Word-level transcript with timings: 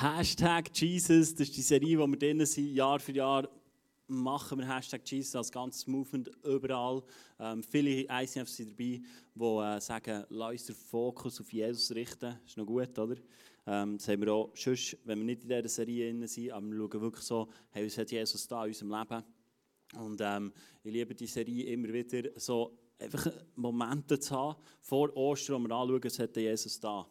Hashtag 0.00 0.70
Jesus, 0.74 1.34
das 1.34 1.48
ist 1.48 1.56
die 1.56 1.62
Serie, 1.62 1.98
wo 1.98 2.06
wir 2.06 2.16
drin 2.16 2.44
sind, 2.46 2.72
Jahr 2.72 3.00
für 3.00 3.12
Jahr 3.12 3.48
machen 4.08 4.58
wir 4.58 4.74
Hashtag 4.74 5.02
Jesus 5.04 5.36
als 5.36 5.52
ganzes 5.52 5.86
Movement 5.86 6.30
überall. 6.44 7.02
Ähm, 7.38 7.62
viele 7.62 8.06
ICFs 8.10 8.56
sind 8.56 8.70
dabei, 8.70 9.00
die 9.34 9.76
äh, 9.76 9.80
sagen, 9.80 10.24
lass 10.30 10.52
uns 10.52 10.66
den 10.66 10.74
Fokus 10.74 11.40
auf 11.40 11.52
Jesus 11.52 11.94
richten. 11.94 12.20
Das 12.20 12.38
ist 12.46 12.56
noch 12.56 12.66
gut, 12.66 12.98
oder? 12.98 13.16
Ähm, 13.66 13.98
das 13.98 14.08
haben 14.08 14.22
wir 14.22 14.32
auch 14.32 14.50
sonst, 14.56 14.96
wenn 15.04 15.18
wir 15.18 15.26
nicht 15.26 15.42
in 15.42 15.48
dieser 15.48 15.68
Serie 15.68 16.26
sind, 16.26 16.50
aber 16.50 16.66
wir 16.66 16.76
schauen 16.76 17.00
wirklich 17.02 17.24
so, 17.24 17.48
hey, 17.70 17.84
was 17.84 17.98
hat 17.98 18.10
Jesus 18.10 18.48
da 18.48 18.64
in 18.64 18.70
unserem 18.70 18.90
Leben? 18.90 19.24
Und 19.94 20.20
ähm, 20.22 20.52
ich 20.82 20.92
liebe 20.92 21.14
die 21.14 21.26
Serie 21.26 21.64
immer 21.72 21.92
wieder, 21.92 22.30
so 22.36 22.78
einfach 22.98 23.30
Momente 23.54 24.18
zu 24.18 24.34
haben, 24.34 24.60
vor 24.80 25.14
Ostern, 25.16 25.62
wo 25.62 25.68
wir 25.68 25.74
anschauen, 25.74 26.04
was 26.04 26.18
hat 26.18 26.36
Jesus 26.36 26.80
da. 26.80 27.06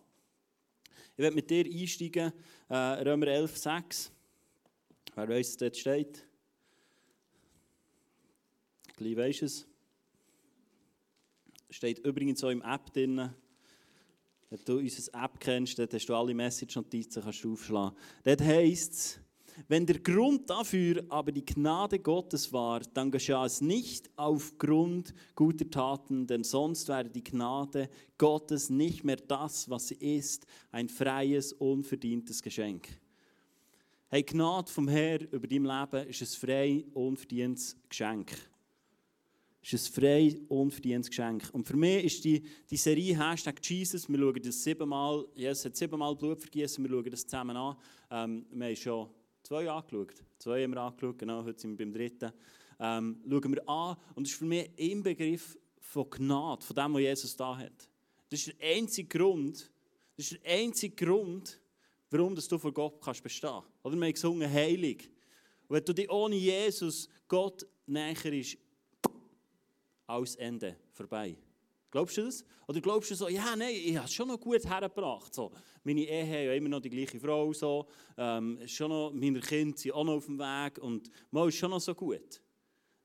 Ich 1.13 1.23
werde 1.23 1.35
mit 1.35 1.49
dir 1.49 1.65
einsteigen, 1.65 2.33
äh, 2.69 2.75
Römer 2.75 3.27
11, 3.27 3.57
6. 3.57 4.11
Wer 5.15 5.29
weiß, 5.29 5.49
was 5.49 5.57
dort 5.57 5.77
steht? 5.77 6.26
Gleich 8.97 9.15
weisst 9.15 9.43
es. 9.43 9.67
Steht 11.69 11.99
übrigens 11.99 12.43
auch 12.43 12.49
im 12.49 12.63
App 12.63 12.91
drin. 12.91 13.29
Wenn 14.49 14.59
du 14.65 14.79
unsere 14.79 15.23
App 15.23 15.39
kennst, 15.39 15.77
dann 15.77 15.87
hast 15.91 16.09
du 16.09 16.15
alle 16.15 16.33
Message-Notizen, 16.33 17.23
du 17.41 17.53
aufschlagen. 17.53 17.95
Dort 18.23 18.41
heisst 18.41 18.93
es, 18.93 19.19
wenn 19.67 19.85
der 19.85 19.99
Grund 19.99 20.49
dafür 20.49 21.03
aber 21.09 21.31
die 21.31 21.45
Gnade 21.45 21.99
Gottes 21.99 22.51
war, 22.51 22.79
dann 22.93 23.11
geschah 23.11 23.45
es 23.45 23.61
nicht 23.61 24.09
aufgrund 24.15 25.13
guter 25.35 25.69
Taten, 25.69 26.25
denn 26.25 26.43
sonst 26.43 26.87
wäre 26.87 27.09
die 27.09 27.23
Gnade 27.23 27.89
Gottes 28.17 28.69
nicht 28.71 29.03
mehr 29.03 29.17
das, 29.17 29.69
was 29.69 29.89
sie 29.89 29.95
ist, 29.95 30.47
ein 30.71 30.89
freies, 30.89 31.53
unverdientes 31.53 32.41
Geschenk. 32.41 32.87
Hey, 34.09 34.23
Gnade 34.23 34.71
vom 34.71 34.87
Herr 34.87 35.21
über 35.31 35.47
dein 35.47 35.65
Leben 35.65 36.07
ist 36.07 36.21
ein 36.21 36.39
frei, 36.39 36.85
unverdientes 36.93 37.75
Geschenk. 37.89 38.31
Es 39.61 39.73
ist 39.73 39.89
ein 39.89 40.01
frei, 40.01 40.39
unverdientes 40.47 41.09
Geschenk. 41.09 41.49
Und 41.51 41.67
für 41.67 41.75
mich 41.75 42.05
ist 42.05 42.23
die, 42.23 42.43
die 42.69 42.77
Serie 42.77 43.17
Hashtag 43.17 43.59
Jesus, 43.63 44.07
wir 44.07 44.17
schauen 44.17 44.41
das 44.41 44.63
siebenmal, 44.63 45.27
Jesus 45.35 45.65
hat 45.65 45.75
siebenmal 45.75 46.15
Blut 46.15 46.39
vergießen, 46.39 46.83
wir 46.83 46.89
schauen 46.89 47.11
das 47.11 47.25
zusammen 47.25 47.57
an. 47.57 47.75
Ähm, 48.09 48.45
wir 48.51 48.67
haben 48.67 48.75
schon 48.75 49.09
zwei 49.43 49.69
angeschaut. 49.69 50.13
Zwei 50.37 50.63
haben 50.63 50.71
wir 50.71 50.81
angeschaut, 50.81 51.17
genau, 51.17 51.43
heute 51.43 51.59
sind 51.59 51.77
wir 51.77 51.85
beim 51.85 51.93
dritten. 51.93 52.31
Ähm, 52.79 53.21
schauen 53.27 53.55
wir 53.55 53.69
an 53.69 53.97
und 54.15 54.25
das 54.25 54.31
ist 54.31 54.39
für 54.39 54.45
mich 54.45 54.69
ein 54.79 55.03
Begriff 55.03 55.57
von 55.79 56.09
Gnade, 56.09 56.63
von 56.63 56.75
dem, 56.75 56.93
was 56.93 57.01
Jesus 57.01 57.35
da 57.35 57.57
hat. 57.57 57.89
Das 58.29 58.39
ist 58.39 58.59
der 58.59 58.69
einzige 58.75 59.07
Grund, 59.07 59.71
das 60.15 60.31
ist 60.31 60.43
der 60.43 60.51
einzige 60.53 60.95
Grund, 61.05 61.59
warum 62.09 62.35
du 62.35 62.57
vor 62.57 62.73
Gott 62.73 63.01
kannst 63.01 63.23
bestehen. 63.23 63.63
Oder 63.83 63.95
wir 63.95 64.05
haben 64.05 64.13
gesungen, 64.13 64.51
heilig. 64.51 65.09
Und 65.67 65.75
wenn 65.75 65.85
du 65.85 65.93
dich 65.93 66.09
ohne 66.09 66.35
Jesus 66.35 67.09
Gott 67.27 67.65
näher 67.85 68.33
ist, 68.33 68.57
alles 70.07 70.35
Ende, 70.35 70.75
vorbei. 70.93 71.37
Glaubst 71.91 72.17
du 72.17 72.23
das? 72.23 72.43
Oder 72.67 72.81
glaubst 72.81 73.11
du 73.11 73.15
so, 73.15 73.29
ja, 73.29 73.55
nein, 73.55 73.73
ich 73.73 73.95
habe 73.95 74.07
es 74.07 74.13
schon 74.13 74.27
noch 74.27 74.39
gut 74.39 74.65
hergebracht. 74.65 75.33
So, 75.33 75.51
meine 75.83 76.01
Ehe 76.01 76.45
ja 76.45 76.53
immer 76.53 76.69
noch 76.69 76.81
die 76.81 76.89
gleiche 76.89 77.19
Frau. 77.19 77.53
So, 77.53 77.87
ähm, 78.17 78.59
schon 78.67 78.89
noch, 78.89 79.11
meine 79.13 79.39
Kinder 79.39 79.77
sind 79.77 79.93
auch 79.93 80.03
noch 80.03 80.15
auf 80.15 80.25
dem 80.25 80.37
Weg 80.37 80.79
und 80.79 81.09
mal 81.31 81.47
ist 81.47 81.55
schon 81.55 81.71
noch 81.71 81.79
so 81.79 81.95
gut. 81.95 82.41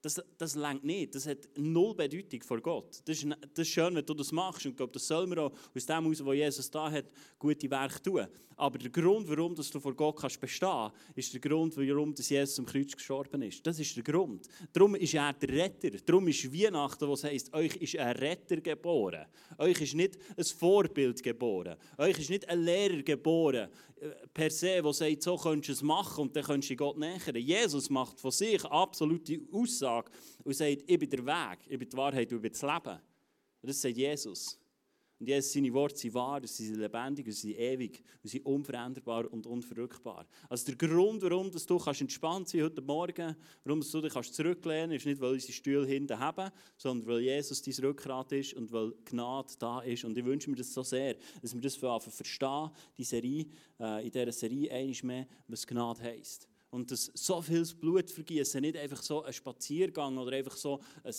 Das, 0.03 0.21
das 0.37 0.57
längt 0.57 0.83
nicht. 0.83 1.15
Das 1.15 1.29
hat 1.29 1.49
null 1.57 1.95
Bedeutung 1.95 2.43
vor 2.43 2.61
Gott. 2.61 3.01
Das 3.05 3.23
ist, 3.23 3.27
das 3.55 3.69
ist 3.69 3.73
schön, 3.73 3.95
wenn 3.95 4.05
du 4.05 4.15
das 4.15 4.33
machst. 4.33 4.67
Und 4.67 4.73
ich 4.73 4.77
glaube, 4.77 4.93
das 4.93 5.07
soll 5.07 5.29
man 5.29 5.39
auch 5.39 5.53
aus 5.53 5.87
dem 5.87 6.03
heraus, 6.03 6.25
was 6.25 6.35
Jesus 6.35 6.71
da 6.71 6.91
hat, 6.91 7.05
gute 7.39 7.71
Werke 7.71 8.03
tun. 8.03 8.27
Aber 8.57 8.79
der 8.79 8.91
Grund, 8.91 9.29
warum 9.29 9.55
du 9.55 9.63
vor 9.63 9.95
Gott 9.95 10.17
kannst 10.21 10.41
bestehen 10.41 10.69
kannst, 10.69 10.97
ist 11.15 11.33
der 11.33 11.41
Grund, 11.41 11.77
warum 11.77 12.15
Jesus 12.17 12.59
am 12.59 12.67
Kreuz 12.67 12.93
gestorben 12.93 13.43
ist. 13.43 13.65
Das 13.67 13.79
ist 13.79 13.97
der 13.97 14.03
Grund. 14.03 14.49
Darum 14.73 14.95
ist 14.97 15.15
er 15.15 15.33
der 15.33 15.49
Retter. 15.49 15.91
Darum 16.05 16.29
ist 16.29 16.53
Weihnachten, 16.53 17.09
was 17.09 17.25
heißt, 17.25 17.53
euch 17.55 17.77
ist 17.77 17.97
ein 17.97 18.17
Retter 18.17 18.61
geboren. 18.61 19.27
Euch 19.59 19.81
ist 19.81 19.95
nicht 19.95 20.19
ein 20.37 20.45
Vorbild 20.45 21.23
geboren. 21.23 21.77
Euch 21.97 22.19
ist 22.19 22.31
nicht 22.31 22.49
ein 22.49 22.63
Lehrer 22.63 23.03
geboren, 23.03 23.69
per 24.33 24.51
se, 24.51 24.83
der 24.83 24.93
sagt, 24.93 25.23
so 25.23 25.37
könntest 25.37 25.69
du 25.69 25.73
es 25.73 25.83
machen 25.83 26.23
und 26.23 26.37
dann 26.37 26.45
könntest 26.45 26.71
du 26.71 26.77
Gott 26.77 26.99
nähern. 26.99 27.37
Jesus 27.37 27.91
macht 27.91 28.19
von 28.21 28.31
sich 28.31 28.65
absolute 28.65 29.41
Aussage 29.53 30.11
und 30.45 30.55
sagt, 30.55 30.85
ich 30.87 30.99
bin 30.99 31.11
der 31.11 31.25
Weg, 31.25 31.59
ich 31.69 31.79
bin 31.79 31.89
die 31.89 31.97
Wahrheit 31.97 32.31
und 32.33 32.39
ich 32.39 32.43
bin 32.43 32.53
das 32.53 32.63
Leben. 32.63 33.01
Das 33.63 33.81
sagt 33.81 33.97
Jesus. 33.97 34.59
Und 35.23 35.29
Jesus, 35.29 35.53
seine 35.53 35.73
Worte 35.73 35.97
sind 35.97 36.15
wahr, 36.15 36.41
sie 36.45 36.67
sind 36.67 36.81
lebendig, 36.81 37.27
sie 37.27 37.53
sind 37.53 37.57
ewig, 37.57 38.03
sie 38.25 38.29
sind 38.29 38.45
unveränderbar 38.45 39.33
und 39.33 39.47
unverrückbar. 39.47 40.27
Also 40.49 40.73
der 40.73 40.75
Grund, 40.75 41.23
warum 41.23 41.49
du 41.49 41.79
kannst 41.79 42.01
entspannt 42.01 42.49
sein 42.49 42.65
heute 42.65 42.83
Morgen, 42.83 43.37
warum 43.63 43.81
du 43.81 44.01
dich 44.01 44.13
kannst 44.13 44.35
zurücklehnen 44.35 44.91
kannst, 44.91 45.07
ist 45.07 45.11
nicht, 45.13 45.21
weil 45.21 45.35
unsere 45.35 45.53
Stühle 45.53 45.87
hinten 45.87 46.19
haben, 46.19 46.51
sondern 46.77 47.07
weil 47.07 47.21
Jesus 47.21 47.63
dein 47.63 47.85
Rückgrat 47.85 48.33
ist 48.33 48.55
und 48.55 48.73
weil 48.73 48.95
Gnade 49.05 49.53
da 49.61 49.79
ist. 49.83 50.03
Und 50.03 50.19
ich 50.19 50.25
wünsche 50.25 50.51
mir 50.51 50.57
das 50.57 50.75
so 50.75 50.83
sehr, 50.83 51.15
dass 51.41 51.55
wir 51.55 51.61
das 51.61 51.77
verstehen, 51.77 52.71
die 52.99 53.05
Serie, 53.05 53.47
äh, 53.79 54.05
in 54.05 54.11
dieser 54.11 54.33
Serie 54.33 54.73
einmal 54.73 54.97
mehr, 55.05 55.27
was 55.47 55.65
Gnade 55.65 56.03
heisst. 56.03 56.49
Und 56.71 56.91
dass 56.91 57.13
so 57.15 57.41
viel 57.41 57.65
Blut 57.79 58.11
vergießen 58.11 58.61
nicht 58.61 58.77
einfach 58.77 59.01
so 59.01 59.23
ein 59.23 59.33
Spaziergang 59.33 60.19
oder 60.19 60.37
einfach 60.37 60.57
so 60.57 60.81
ein 61.05 61.15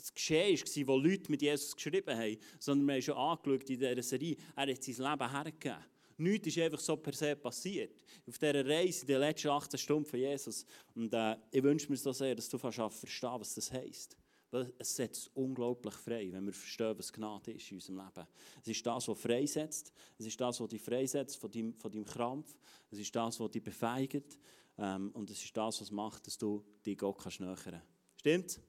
ein 0.00 0.14
Geschehen 0.14 0.58
war, 0.58 0.86
wo 0.86 0.98
Leute 0.98 1.30
mit 1.30 1.42
Jesus 1.42 1.76
geschrieben 1.76 2.16
haben, 2.16 2.36
sondern 2.58 2.86
wir 2.86 2.94
haben 2.94 3.02
schon 3.02 3.16
angeschaut 3.16 3.70
in 3.70 3.78
dieser 3.78 4.02
Serie, 4.02 4.36
er 4.56 4.72
hat 4.72 4.82
sein 4.82 5.10
Leben 5.10 5.30
hergegeben. 5.30 5.84
Nichts 6.20 6.48
ist 6.48 6.58
einfach 6.58 6.80
so 6.80 6.96
per 6.98 7.14
se 7.14 7.34
passiert. 7.34 8.04
Auf 8.28 8.36
dieser 8.36 8.66
Reise, 8.66 9.00
in 9.02 9.06
den 9.06 9.20
letzten 9.20 9.48
18 9.48 9.78
Stunden 9.78 10.04
von 10.04 10.18
Jesus. 10.18 10.66
Und 10.94 11.14
äh, 11.14 11.36
ich 11.50 11.62
wünsche 11.62 11.88
mir 11.88 11.96
so 11.96 12.12
sehr, 12.12 12.34
dass 12.34 12.48
du 12.48 12.58
verstehst, 12.58 13.22
was 13.22 13.54
das 13.54 13.72
heisst. 13.72 14.18
Weil 14.50 14.70
es 14.78 14.94
setzt 14.96 15.30
unglaublich 15.34 15.94
frei, 15.94 16.28
wenn 16.30 16.44
wir 16.44 16.52
verstehen, 16.52 16.98
was 16.98 17.10
Gnade 17.10 17.52
ist 17.52 17.70
in 17.70 17.78
unserem 17.78 17.98
Leben. 17.98 18.26
Es 18.60 18.68
ist 18.68 18.84
das, 18.84 19.08
was 19.08 19.18
freisetzt. 19.18 19.92
Es 20.18 20.26
ist 20.26 20.38
das, 20.38 20.60
was 20.60 20.68
dich 20.68 20.82
freisetzt 20.82 21.38
von 21.38 21.50
deinem, 21.50 21.74
von 21.74 21.90
deinem 21.90 22.04
Krampf. 22.04 22.54
Es 22.90 22.98
ist 22.98 23.16
das, 23.16 23.40
was 23.40 23.50
dich 23.50 23.62
befeigt. 23.62 24.38
Ähm, 24.76 25.10
und 25.12 25.30
es 25.30 25.42
ist 25.42 25.56
das, 25.56 25.80
was 25.80 25.90
macht, 25.90 26.26
dass 26.26 26.36
du 26.36 26.62
dich 26.84 26.98
Gott 26.98 27.18
kannst 27.18 27.40
nähern 27.40 27.56
kannst. 27.56 27.86
Stimmt? 28.16 28.60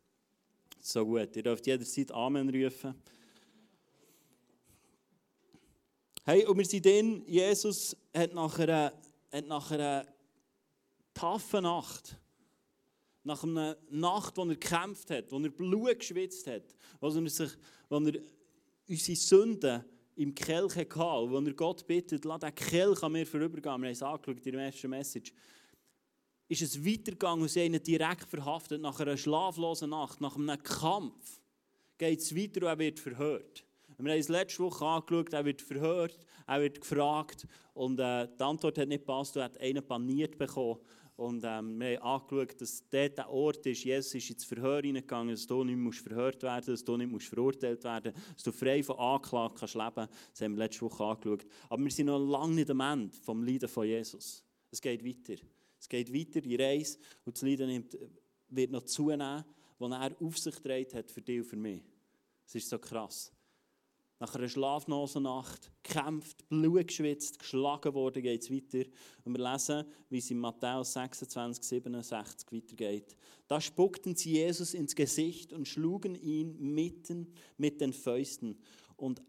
So 0.83 1.05
gut. 1.05 1.35
Ihr 1.35 1.43
dürft 1.43 1.67
jederzeit 1.67 2.11
Amen 2.11 2.49
rufen. 2.49 2.95
Hey, 6.23 6.43
und 6.45 6.57
wir 6.57 6.65
sind 6.65 6.85
dann, 6.87 7.23
Jesus 7.27 7.95
hat 8.15 8.33
nach 8.33 8.57
einer, 8.57 8.91
hat 9.31 9.47
nach 9.47 9.69
einer 9.69 10.07
taffen 11.13 11.63
Nacht, 11.63 12.17
nach 13.23 13.43
einer 13.43 13.77
Nacht, 13.91 14.35
wo 14.37 14.41
er 14.41 14.55
gekämpft 14.55 15.11
hat, 15.11 15.31
wo 15.31 15.39
er 15.39 15.49
Blut 15.49 15.99
geschwitzt 15.99 16.47
hat, 16.47 16.75
wo 16.99 17.09
er, 17.09 17.29
sich, 17.29 17.51
wo 17.87 17.97
er 17.97 18.13
unsere 18.89 19.15
Sünden 19.15 19.85
im 20.15 20.33
Kelch 20.33 20.75
hatte, 20.77 20.95
wo 20.97 21.37
er 21.37 21.53
Gott 21.53 21.85
bittet, 21.85 22.25
lass 22.25 22.39
den 22.39 22.55
Kelch 22.55 23.03
an 23.03 23.11
mir 23.11 23.27
vorübergehen. 23.27 23.81
Wir 23.81 23.87
haben 23.87 23.93
es 23.93 24.01
angeschaut 24.01 24.43
in 24.47 24.53
der 24.53 24.65
ersten 24.65 24.89
Message 24.89 25.31
ist 26.51 26.61
es 26.61 26.85
weitergegangen 26.85 27.43
und 27.43 27.47
sie 27.47 27.63
haben 27.63 27.73
ihn 27.73 27.81
direkt 27.81 28.29
verhaftet. 28.29 28.81
Nach 28.81 28.99
einer 28.99 29.15
schlaflosen 29.15 29.91
Nacht, 29.91 30.19
nach 30.19 30.35
einem 30.35 30.61
Kampf, 30.61 31.39
geht 31.97 32.19
es 32.19 32.35
weiter 32.35 32.63
und 32.63 32.67
er 32.67 32.77
wird 32.77 32.99
verhört. 32.99 33.65
Wir 33.97 34.11
haben 34.11 34.19
es 34.19 34.27
letzte 34.27 34.63
Woche 34.63 34.85
angeschaut, 34.85 35.31
er 35.31 35.45
wird 35.45 35.61
verhört, 35.61 36.17
er 36.47 36.61
wird 36.61 36.81
gefragt 36.81 37.47
und 37.73 37.99
äh, 37.99 38.27
die 38.27 38.43
Antwort 38.43 38.77
hat 38.77 38.89
nicht 38.89 39.05
gepasst, 39.05 39.37
er 39.37 39.45
hat 39.45 39.61
einen 39.61 39.85
paniert 39.85 40.37
bekommen. 40.37 40.79
Und 41.15 41.43
ähm, 41.45 41.79
wir 41.79 42.01
haben 42.01 42.21
angeschaut, 42.21 42.59
dass 42.59 42.83
dort 42.89 43.17
der 43.17 43.29
Ort 43.29 43.65
ist, 43.67 43.83
Jesus 43.85 44.15
ist 44.15 44.31
ins 44.31 44.43
Verhör 44.43 44.81
hineingegangen, 44.81 45.33
dass 45.35 45.47
du 45.47 45.63
nicht 45.63 45.77
musst 45.77 45.99
verhört 45.99 46.41
werden 46.43 46.65
dass 46.65 46.83
du 46.83 46.97
nicht 46.97 47.11
musst 47.11 47.27
verurteilt 47.27 47.83
werden 47.83 48.13
dass 48.33 48.43
du 48.43 48.51
frei 48.51 48.83
von 48.83 48.97
Anklage 48.97 49.53
kannst 49.57 49.75
leben 49.75 49.91
kannst. 49.95 50.13
Das 50.33 50.41
haben 50.41 50.53
wir 50.53 50.63
letzte 50.63 50.81
Woche 50.81 51.03
angeschaut. 51.03 51.45
Aber 51.69 51.81
wir 51.81 51.91
sind 51.91 52.07
noch 52.07 52.19
lange 52.19 52.55
nicht 52.55 52.71
am 52.71 52.79
Ende 52.81 53.15
vom 53.15 53.43
Leiden 53.43 53.69
von 53.69 53.85
Jesus. 53.85 54.43
Es 54.69 54.81
geht 54.81 55.05
weiter. 55.05 55.39
Es 55.81 55.89
geht 55.89 56.13
weiter, 56.13 56.41
die 56.41 56.55
Reise, 56.55 56.99
und 57.25 57.35
das 57.35 57.41
Leiden 57.41 57.67
nimmt, 57.67 57.97
wird 58.49 58.71
noch 58.71 58.83
zunehmen, 58.83 59.43
was 59.79 59.91
er 59.91 60.15
auf 60.21 60.37
sich 60.37 60.55
gedreht 60.55 60.93
hat 60.93 61.09
für 61.09 61.23
dich 61.23 61.39
und 61.39 61.45
für 61.45 61.55
mich. 61.55 61.81
Es 62.45 62.53
ist 62.53 62.69
so 62.69 62.77
krass. 62.77 63.33
nach 64.19 64.35
einer 64.35 64.47
schlaflosen 64.47 65.23
Nacht, 65.23 65.71
gekämpft, 65.81 66.47
Blut 66.47 66.89
geschwitzt, 66.89 67.39
geschlagen 67.39 67.95
worden, 67.95 68.21
geht 68.21 68.43
es 68.43 68.51
weiter. 68.51 68.87
Und 69.23 69.35
wir 69.35 69.51
lesen, 69.51 69.83
wie 70.11 70.19
es 70.19 70.29
in 70.29 70.37
Matthäus 70.37 70.93
26, 70.93 71.63
67 71.63 72.51
weitergeht. 72.51 73.15
Da 73.47 73.59
spuckten 73.59 74.15
sie 74.15 74.33
Jesus 74.33 74.75
ins 74.75 74.95
Gesicht 74.95 75.51
und 75.51 75.67
schlugen 75.67 76.13
ihn 76.13 76.55
mitten 76.59 77.33
mit 77.57 77.81
den 77.81 77.91
Fäusten. 77.91 78.59
Und 78.95 79.23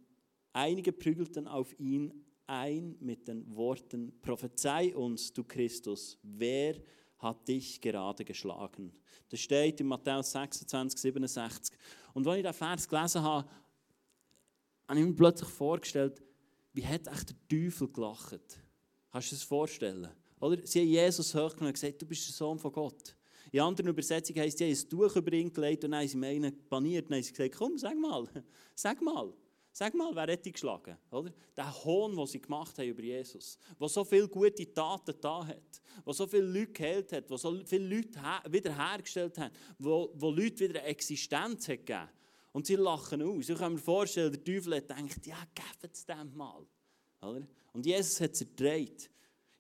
einige 0.53 0.93
prügelten 0.93 1.49
auf 1.49 1.73
ihn 1.81 2.13
ein 2.53 2.97
mit 3.01 3.27
den 3.27 3.57
Worten, 3.57 4.13
prophezei 4.21 4.95
uns, 4.95 5.33
du 5.33 5.43
Christus, 5.43 6.19
wer 6.23 6.77
hat 7.19 7.49
dich 7.49 7.81
gerade 7.81 8.25
geschlagen? 8.25 8.93
Das 9.31 9.41
steht 9.41 9.81
in 9.81 9.87
Matthäus 9.87 10.33
26, 10.33 11.01
67. 11.01 11.77
Und 12.13 12.27
als 12.27 12.37
ich 12.37 12.43
diesen 12.43 12.55
Vers 12.55 12.89
gelesen 12.89 13.23
habe, 13.23 13.49
habe 14.87 15.01
ich 15.01 15.07
mir 15.07 15.15
plötzlich 15.15 15.49
vorgestellt, 15.49 16.23
wie 16.75 16.87
hat 16.87 17.07
echt 17.07 17.31
der 17.31 17.37
Teufel 17.49 17.89
gelacht? 17.89 18.61
Kannst 19.11 19.31
du 19.31 19.35
dir 19.35 19.39
das 19.39 19.43
vorstellen? 19.43 20.09
Oder? 20.41 20.67
Sie 20.67 20.81
haben 20.81 20.89
Jesus 20.89 21.35
hochgenommen 21.35 21.69
und 21.69 21.75
gesagt, 21.75 22.03
du 22.03 22.07
bist 22.07 22.27
der 22.27 22.35
Sohn 22.35 22.59
von 22.59 22.73
Gott. 22.73 23.17
In 23.51 23.61
anderen 23.61 23.91
Übersetzungen 23.91 24.41
heisst, 24.41 24.59
sie 24.59 24.65
haben 24.65 24.79
ein 24.79 24.89
Tuch 24.89 25.17
über 25.17 25.33
ihn 25.33 25.53
gelegt 25.53 25.85
und 25.85 25.93
dann 25.93 26.01
haben 26.01 26.09
sie 26.09 26.17
ihm 26.17 26.69
paniert 26.69 27.07
und 27.07 27.15
haben 27.15 27.23
gesagt, 27.23 27.55
komm, 27.57 27.79
sag 27.79 27.99
mal, 27.99 28.29
sag 28.75 29.01
mal. 29.01 29.33
Sag 29.75 29.95
mal, 29.95 30.15
wer 30.15 30.37
dich 30.37 30.53
geschlagen? 30.53 30.99
Oder? 31.11 31.33
Der 31.57 31.85
Hohn, 31.85 32.15
den 32.15 32.27
sie 32.27 32.41
gemacht 32.41 32.79
haben 32.79 32.89
über 32.89 33.03
Jesus, 33.03 33.59
der 33.81 33.89
so 33.89 34.05
viele 34.05 34.29
gute 34.29 34.71
Taten 34.71 35.15
da 35.19 35.47
hat, 35.47 35.81
der 36.07 36.13
so 36.13 36.27
viele 36.27 36.43
Leute 36.43 36.73
geheilt 36.73 37.13
hat, 37.13 37.31
der 37.31 37.39
so 37.39 37.59
viele 37.65 37.97
Leute 37.97 38.21
wiederhergestellt 38.51 39.39
hat, 39.39 39.53
wo, 39.79 40.13
wo 40.15 40.31
Leute 40.31 40.61
wieder 40.61 40.81
eine 40.81 40.89
Existenz 40.89 41.69
hat 41.69 41.87
gegeben. 41.87 42.09
Und 42.53 42.67
sie 42.67 42.77
lachen 42.77 43.23
aus. 43.23 43.49
Ich 43.49 43.57
kann 43.57 43.73
mir 43.73 43.79
vorstellen, 43.79 44.31
der 44.31 44.45
Teufel 44.45 44.77
hat 44.77 44.89
gedacht, 44.89 45.27
ja, 45.27 45.39
gebt 45.55 45.95
es 45.97 46.05
dem 46.05 46.37
mal. 46.37 46.67
Oder? 47.23 47.49
Und 47.73 47.87
Jesus 47.87 48.21
hat 48.21 48.33
es 48.33 48.43
erdreht. 48.43 49.11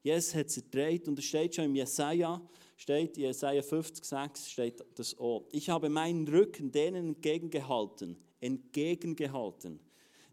Jesus 0.02 0.34
hat 0.34 0.46
es 0.48 0.58
erdreht 0.58 1.08
und 1.08 1.18
es 1.18 1.24
steht 1.24 1.54
schon 1.54 1.64
im 1.64 1.74
Jesaja, 1.74 2.38
steht 2.76 3.16
in 3.16 3.24
Jesaja 3.24 3.62
50, 3.62 4.04
6 4.04 4.50
steht 4.50 4.84
das 4.94 5.18
auch. 5.18 5.46
Ich 5.52 5.70
habe 5.70 5.88
meinen 5.88 6.28
Rücken 6.28 6.70
denen 6.70 7.08
entgegengehalten, 7.08 8.18
entgegengehalten 8.40 9.80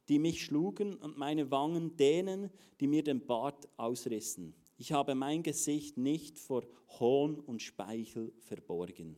die 0.10 0.18
mich 0.20 0.44
schlugen, 0.44 0.96
und 0.96 1.18
meine 1.18 1.50
Wangen 1.52 1.96
denen, 1.96 2.50
die 2.80 2.88
mir 2.88 3.04
den 3.04 3.26
Bart 3.26 3.70
ausrissen. 3.78 4.56
Ich 4.78 4.92
habe 4.92 5.14
mein 5.14 5.44
Gesicht 5.44 5.98
nicht 5.98 6.40
vor 6.40 6.64
Hohn 7.00 7.40
und 7.40 7.62
Speichel 7.62 8.34
verborgen. 8.40 9.16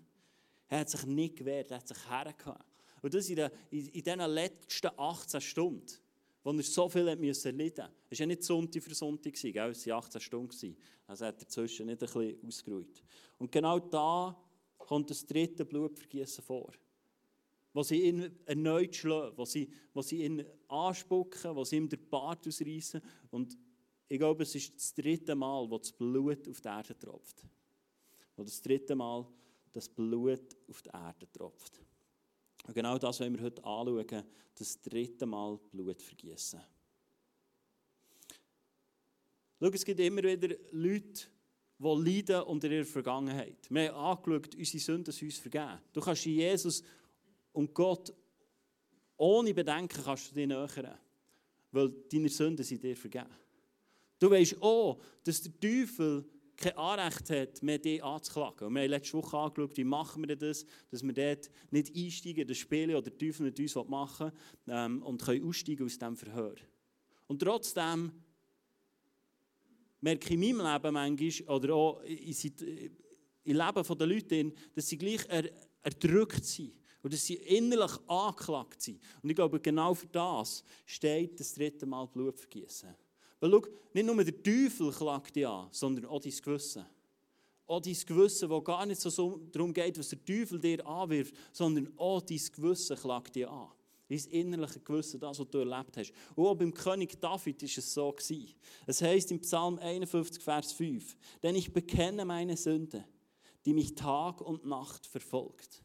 Er 0.68 0.80
hat 0.80 0.90
sich 0.90 1.06
nicht 1.06 1.38
gewehrt, 1.38 1.72
er 1.72 1.78
hat 1.78 1.88
sich 1.88 2.10
hergehauen. 2.10 2.64
Und 3.02 3.14
das 3.14 3.30
in, 3.30 3.50
diesen 3.72 4.20
letzten 4.20 4.90
18 4.98 5.42
Stunden, 5.42 5.98
wo 6.44 6.52
er 6.52 6.64
so 6.64 6.90
viel 6.90 7.16
musste 7.16 7.50
erleiden 7.50 7.86
musste. 7.86 7.90
Es 8.10 8.20
war 8.20 8.24
ja 8.24 8.26
nicht 8.26 8.44
Sonntag 8.44 8.84
für 8.84 8.94
Sonntag, 8.94 9.34
es 9.34 9.44
waren 9.44 9.98
18 9.98 10.22
Stunden. 10.22 10.78
Also 11.08 11.26
hat 11.26 11.36
er 11.36 11.46
dazwischen 11.46 11.86
nicht 11.86 12.02
ein 12.02 12.08
bisschen 12.08 12.48
ausgeruht. 12.48 13.04
Und 13.38 13.52
genau 13.52 13.80
da 13.80 14.38
kommt 14.78 15.10
das 15.10 15.26
dritte 15.26 15.64
Blutvergießen 15.64 16.44
vor 16.44 16.72
wo 17.74 17.84
sie 17.84 18.04
ihn 18.04 18.40
erneut 18.46 18.96
schlagen, 18.96 19.38
wo 19.38 19.46
sie, 19.46 19.70
wo 19.94 20.02
sie 20.02 20.24
ihn 20.24 20.46
anspucken, 20.72 21.66
sie 21.66 21.78
ihm 21.78 21.90
den 21.90 22.08
Bart 22.10 22.48
ausreißen. 22.48 23.02
Und 23.30 23.58
ich 24.08 24.18
glaube, 24.18 24.44
es 24.44 24.56
ist 24.56 24.76
das 24.76 24.94
dritte 24.94 25.36
Mal, 25.36 25.70
wo 25.70 25.78
das 25.78 25.92
Blut 25.92 26.48
auf 26.48 26.62
die 26.62 26.68
Erde 26.68 26.98
tropft. 26.98 27.44
Wo 28.36 28.44
das 28.44 28.62
dritte 28.62 28.96
Mal 28.96 29.28
das 29.72 29.88
Blut 29.88 30.58
auf 30.70 30.82
die 30.82 30.90
Erde 30.90 31.32
tropft. 31.32 31.82
Und 32.68 32.74
genau 32.74 32.98
das 32.98 33.20
wollen 33.20 33.38
wir 33.38 33.46
heute 33.46 33.64
anschauen, 33.64 34.24
das 34.56 34.82
dritte 34.82 35.26
Mal 35.26 35.58
Blut 35.72 36.02
vergießen. 36.02 36.62
Schau, 39.60 39.68
es 39.68 39.86
gibt 39.86 40.00
immer 40.00 40.24
wieder 40.24 40.56
Leute, 40.72 41.28
die 41.78 42.12
leiden 42.12 42.42
unter 42.44 42.70
ihrer 42.70 42.86
Vergangenheit. 42.86 43.68
Wir 43.70 43.94
haben 43.94 44.18
angeschaut, 44.18 44.56
unsere 44.56 44.80
Sünden 44.80 45.12
sind 45.12 45.28
uns 45.28 45.38
vergeben. 45.38 45.80
Du 45.94 46.02
kannst 46.02 46.26
Jesus 46.26 46.84
und 47.54 47.74
Gott, 47.74 48.14
ohne 49.22 49.54
Bedenken 49.54 50.04
kannst 50.04 50.32
du 50.32 50.36
dich 50.36 50.48
nähern, 50.48 50.98
weil 51.72 51.94
deine 52.12 52.28
Sünden 52.28 52.66
sind 52.66 52.84
dir 52.84 52.98
vergeben. 52.98 53.30
Du 54.18 54.32
weißt 54.32 54.60
auch, 54.62 55.00
dass 55.24 55.44
der 55.44 55.60
Teufel 55.60 56.26
kein 56.58 56.76
Anrecht 56.76 57.30
hat, 57.30 57.62
mehr 57.62 57.78
dich 57.78 58.04
anzuklagen. 58.04 58.68
Und 58.68 58.74
wir 58.74 58.82
haben 58.82 58.90
letzte 58.90 59.14
Woche 59.14 59.38
angeschaut, 59.38 59.78
wie 59.78 59.84
machen 59.84 60.28
wir 60.28 60.36
das, 60.36 60.66
dass 60.90 61.04
wir 61.04 61.14
dort 61.14 61.50
nicht 61.70 61.96
einsteigen, 61.96 62.48
das 62.48 62.58
Spiel 62.58 62.90
oder 62.96 63.12
der 63.12 63.18
Teufel 63.18 63.44
mit 63.44 63.60
uns 63.60 63.76
machen 63.88 64.32
ähm, 64.68 65.04
und 65.04 65.22
können 65.22 65.48
aussteigen 65.48 65.86
aus 65.86 66.00
diesem 66.00 66.16
Verhör. 66.16 66.56
Und 67.28 67.40
trotzdem 67.40 68.12
merke 70.02 70.26
ich 70.26 70.32
in 70.32 70.58
meinem 70.58 70.74
Leben 70.74 70.94
manchmal, 70.94 71.56
oder 71.56 71.74
auch 71.76 72.02
im 72.02 72.16
Leben 73.44 73.98
der 74.00 74.08
Leute, 74.08 74.54
dass 74.74 74.88
sie 74.88 74.98
gleich 74.98 75.28
erdrückt 75.84 76.44
sind. 76.46 76.81
Und 77.04 77.14
dass 77.14 77.26
sie 77.26 77.36
innerlich 77.36 77.92
angeklagt 78.08 78.82
sind. 78.82 79.00
Und 79.22 79.30
ich 79.30 79.36
glaube, 79.36 79.60
genau 79.60 79.94
für 79.94 80.08
das 80.08 80.64
steht 80.86 81.40
das 81.40 81.54
dritte 81.54 81.86
Mal 81.86 82.08
Blut 82.08 82.40
vergießen. 82.40 82.90
Weil 83.40 83.52
schau, 83.52 83.66
nicht 83.94 84.06
nur 84.06 84.24
der 84.24 84.44
Teufel 84.44 84.92
klagt 84.92 85.36
dich 85.36 85.48
an, 85.48 85.68
sondern 85.72 86.06
auch 86.06 86.22
dein 86.22 86.32
Gewissen. 86.32 86.86
Auch 87.66 87.82
dein 87.82 87.98
Gewissen, 88.06 88.50
wo 88.50 88.62
gar 88.62 88.86
nicht 88.86 89.02
so 89.02 89.42
darum 89.52 89.74
geht, 89.74 89.98
was 89.98 90.10
der 90.10 90.24
Teufel 90.24 90.60
dir 90.60 90.86
anwirft, 90.86 91.34
sondern 91.52 91.92
auch 91.98 92.22
dein 92.22 92.40
Gewissen 92.56 92.96
klagt 92.98 93.36
dich 93.36 93.48
an. 93.48 93.70
Dein 94.08 94.26
innerliche 94.30 94.80
Gewissen, 94.82 95.20
das, 95.20 95.40
was 95.40 95.50
du 95.50 95.58
erlebt 95.58 95.98
hast. 95.98 96.14
Und 96.36 96.46
auch 96.46 96.56
beim 96.56 96.74
König 96.74 97.20
David 97.20 97.62
war 97.62 97.70
es 97.78 97.94
so. 97.94 98.16
Es 98.86 99.02
heißt 99.02 99.32
im 99.32 99.40
Psalm 99.40 99.80
51, 99.80 100.44
Vers 100.44 100.74
5, 100.74 101.18
denn 101.42 101.56
ich 101.56 101.74
bekenne 101.74 102.26
meine 102.26 102.58
Sünde, 102.58 103.06
die 103.66 103.74
mich 103.74 103.96
Tag 103.96 104.42
und 104.42 104.66
Nacht 104.66 105.08
verfolgt. 105.08 105.82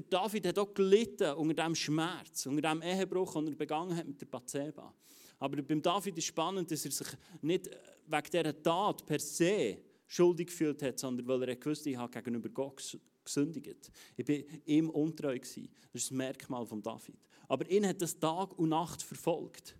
Der 0.00 0.08
David 0.08 0.46
hat 0.46 0.58
auch 0.58 0.72
gelitten 0.72 1.34
unter 1.34 1.62
dem 1.62 1.74
Schmerz, 1.74 2.46
unter 2.46 2.62
dem 2.62 2.80
Ehebruch, 2.80 3.34
den 3.34 3.48
er 3.48 3.54
begangen 3.54 3.94
hat 3.94 4.06
mit 4.06 4.18
der 4.18 4.26
Bathseba. 4.26 4.94
Aber 5.38 5.60
beim 5.62 5.82
David 5.82 6.16
ist 6.16 6.24
spannend, 6.24 6.70
dass 6.70 6.86
er 6.86 6.90
sich 6.90 7.08
nicht 7.42 7.68
wegen 8.06 8.30
dieser 8.32 8.62
Tat 8.62 9.04
per 9.04 9.18
se 9.18 9.78
schuldig 10.06 10.46
gefühlt 10.46 10.82
hat, 10.82 10.98
sondern 10.98 11.26
weil 11.28 11.42
er 11.42 11.56
gewusst 11.56 11.86
ich 11.86 11.96
habe 11.96 12.10
gegenüber 12.10 12.48
Gott 12.48 12.98
gesündigt. 13.22 13.90
Ich 14.16 14.26
war 14.26 14.36
ihm 14.64 14.88
untreu. 14.88 15.38
Gewesen. 15.38 15.68
Das 15.92 16.02
ist 16.02 16.10
das 16.10 16.16
Merkmal 16.16 16.64
von 16.64 16.82
David. 16.82 17.18
Aber 17.48 17.70
ihn 17.70 17.86
hat 17.86 18.00
das 18.00 18.18
Tag 18.18 18.58
und 18.58 18.70
Nacht 18.70 19.02
verfolgt. 19.02 19.76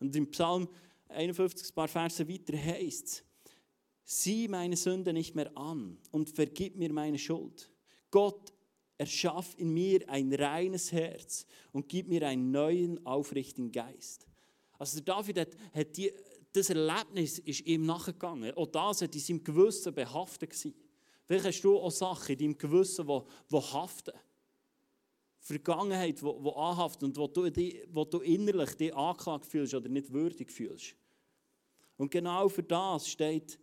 Und 0.00 0.14
im 0.14 0.30
Psalm 0.30 0.68
51, 1.08 1.70
ein 1.70 1.74
paar 1.74 1.88
Verse 1.88 2.28
weiter 2.28 2.58
heißt 2.58 3.06
es, 3.06 3.24
sieh 4.04 4.48
meine 4.48 4.76
Sünde 4.76 5.14
nicht 5.14 5.34
mehr 5.34 5.56
an 5.56 5.96
und 6.10 6.28
vergib 6.28 6.76
mir 6.76 6.92
meine 6.92 7.18
Schuld. 7.18 7.70
Gott 8.10 8.52
Erschaff 9.02 9.54
in 9.58 9.74
mir 9.74 10.08
ein 10.08 10.32
reines 10.32 10.92
Herz 10.92 11.46
und 11.72 11.88
gib 11.88 12.08
mir 12.08 12.26
einen 12.26 12.50
neuen, 12.50 13.04
aufrichtigen 13.04 13.72
Geist. 13.72 14.26
Also 14.78 15.00
der 15.00 15.14
David 15.14 15.38
hat, 15.40 15.56
hat 15.74 15.96
die, 15.96 16.12
das 16.52 16.70
Erlebnis 16.70 17.38
ist 17.38 17.66
ihm 17.66 17.84
nachgegangen. 17.84 18.54
Auch 18.56 18.66
das 18.66 19.02
hat 19.02 19.14
in 19.14 19.20
seinem 19.20 19.44
Gewissen 19.44 19.94
behaftet 19.94 20.50
gewesen. 20.50 20.74
Vielleicht 21.24 21.46
hast 21.46 21.62
du 21.62 21.78
auch 21.78 21.90
Sachen 21.90 22.32
in 22.32 22.38
deinem 22.38 22.58
Gewissen, 22.58 23.06
die, 23.06 23.20
die 23.50 23.56
haften. 23.56 24.12
Vergangenheit, 25.38 26.20
die, 26.20 26.24
die 26.24 26.52
anhaften 26.54 27.06
und 27.06 27.16
wo 27.16 27.26
du, 27.26 27.50
die, 27.50 27.82
wo 27.90 28.04
du 28.04 28.20
innerlich 28.20 28.74
dich 28.76 28.94
angeklagt 28.94 29.46
fühlst 29.46 29.74
oder 29.74 29.88
nicht 29.88 30.12
würdig 30.12 30.52
fühlst. 30.52 30.94
Und 31.96 32.10
genau 32.10 32.48
für 32.48 32.62
das 32.62 33.08
steht 33.08 33.58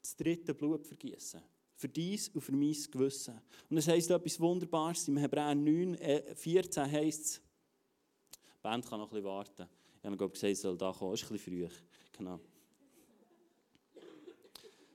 das 0.00 0.16
dritte 0.16 0.54
Blut 0.54 0.84
vergießen. 0.84 1.40
Für 1.76 1.88
dies 1.88 2.28
und 2.28 2.40
für 2.40 2.52
mein 2.52 2.76
Gewissen. 2.90 3.40
Und 3.68 3.76
es 3.76 3.88
heisst 3.88 4.10
etwas 4.10 4.38
Wunderbares. 4.38 5.08
Im 5.08 5.16
Hebräer 5.16 5.54
9, 5.54 5.94
äh, 5.94 6.34
14 6.34 6.90
heisst 6.90 7.24
es, 7.24 7.40
die 8.32 8.60
Band 8.62 8.86
kann 8.86 9.00
noch 9.00 9.08
ein 9.08 9.10
bisschen 9.10 9.24
warten. 9.24 9.68
Ich 9.98 10.04
habe 10.04 10.16
gesagt, 10.16 10.44
es 10.44 10.60
soll 10.60 10.76
da 10.76 10.92
kommen. 10.92 11.14
Ist 11.14 11.24
ein 11.24 11.28
bisschen 11.30 11.68
früh. 11.68 11.68
Genau. 12.16 12.40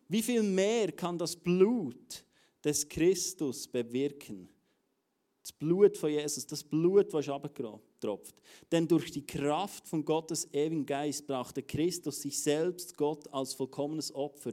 Wie 0.08 0.24
viel 0.24 0.42
mehr 0.42 0.92
kann 0.92 1.18
das 1.18 1.36
Blut 1.36 2.24
des 2.64 2.88
Christus 2.88 3.68
bewirken? 3.68 4.50
Das 5.42 5.52
Blut 5.52 5.98
von 5.98 6.10
Jesus, 6.10 6.46
das 6.46 6.64
Blut, 6.64 7.14
das 7.14 7.30
abgetropft. 7.30 8.36
Denn 8.72 8.88
durch 8.88 9.12
die 9.12 9.26
Kraft 9.26 9.88
von 9.88 10.04
Gottes 10.04 10.48
ewigen 10.52 10.86
Geist 10.86 11.26
brachte 11.28 11.64
Christus 11.64 12.22
sich 12.22 12.42
selbst 12.42 12.98
Gott 12.98 13.32
als 13.32 13.54
vollkommenes 13.54 14.14
Opfer 14.14 14.52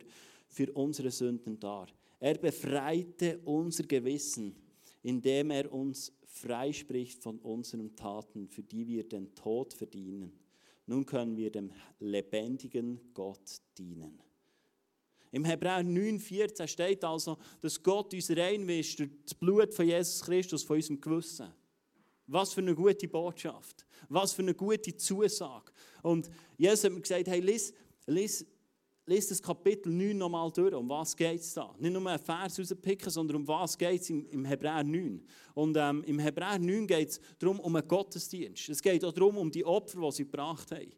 für 0.49 0.71
unsere 0.73 1.11
Sünden 1.11 1.59
dar. 1.59 1.89
Er 2.19 2.39
befreite 2.39 3.39
unser 3.45 3.85
Gewissen, 3.85 4.57
indem 5.03 5.51
er 5.51 5.73
uns 5.73 6.13
freispricht 6.25 7.23
von 7.23 7.39
unseren 7.39 7.95
Taten, 7.97 8.49
für 8.49 8.63
die 8.63 8.87
wir 8.87 9.09
den 9.09 9.35
Tod 9.35 9.73
verdienen. 9.73 10.33
Nun 10.87 11.05
können 11.05 11.37
wir 11.37 11.51
dem 11.51 11.73
lebendigen 11.99 13.01
Gott 13.13 13.61
dienen. 13.77 14.21
Im 15.33 15.45
Hebräer 15.45 15.81
9,14 15.81 16.67
steht 16.67 17.05
also, 17.05 17.37
dass 17.61 17.83
Gott 17.83 18.15
uns 18.15 18.31
reinwischt 18.31 19.01
durch 19.01 19.11
das 19.25 19.35
Blut 19.35 19.75
von 19.75 19.87
Jesus 19.87 20.23
Christus, 20.23 20.63
von 20.63 20.77
unserem 20.77 21.01
Gewissen. 21.01 21.53
Was 22.29 22.53
für 22.53 22.61
eine 22.61 22.75
gute 22.75 23.09
Botschaft. 23.09 23.85
Was 24.09 24.33
für 24.33 24.43
eine 24.43 24.55
gute 24.55 24.97
Zusage. 24.97 25.73
Und 26.03 26.31
Jesus 26.57 26.85
hat 26.85 26.93
mir 26.93 27.01
gesagt, 27.01 27.29
hey, 27.29 27.41
lies, 27.41 27.73
lies, 28.07 28.47
lies 29.07 29.29
das 29.29 29.41
Kapitel 29.41 29.93
9 29.93 30.19
nochmal 30.19 30.51
durch. 30.51 30.75
Um 30.75 30.89
was 30.89 31.17
geht 31.17 31.41
es 31.41 31.55
da? 31.55 31.75
Nicht 31.79 31.93
nur 31.93 32.07
einen 32.07 32.19
Vers 32.19 32.59
rauspicken, 32.59 33.11
sondern 33.11 33.37
um 33.39 33.49
was 33.49 33.79
geht 33.79 34.01
es 34.01 34.11
im, 34.11 34.27
im 34.27 34.45
Hebräer 34.45 34.83
9. 34.83 35.23
Und 35.55 35.77
ähm, 35.77 36.03
im 36.05 36.19
Hebräer 36.19 36.59
9 36.59 36.87
geht 36.87 37.11
es 37.11 37.21
darum, 37.39 37.61
um 37.61 37.77
einen 37.77 37.87
Gottesdienst. 37.87 38.69
Es 38.69 38.83
geht 38.83 39.05
auch 39.05 39.13
darum, 39.13 39.39
um 39.39 39.51
die 39.51 39.65
Opfer, 39.65 40.01
die 40.01 40.13
sie 40.13 40.25
gebracht 40.25 40.73
haben. 40.73 40.93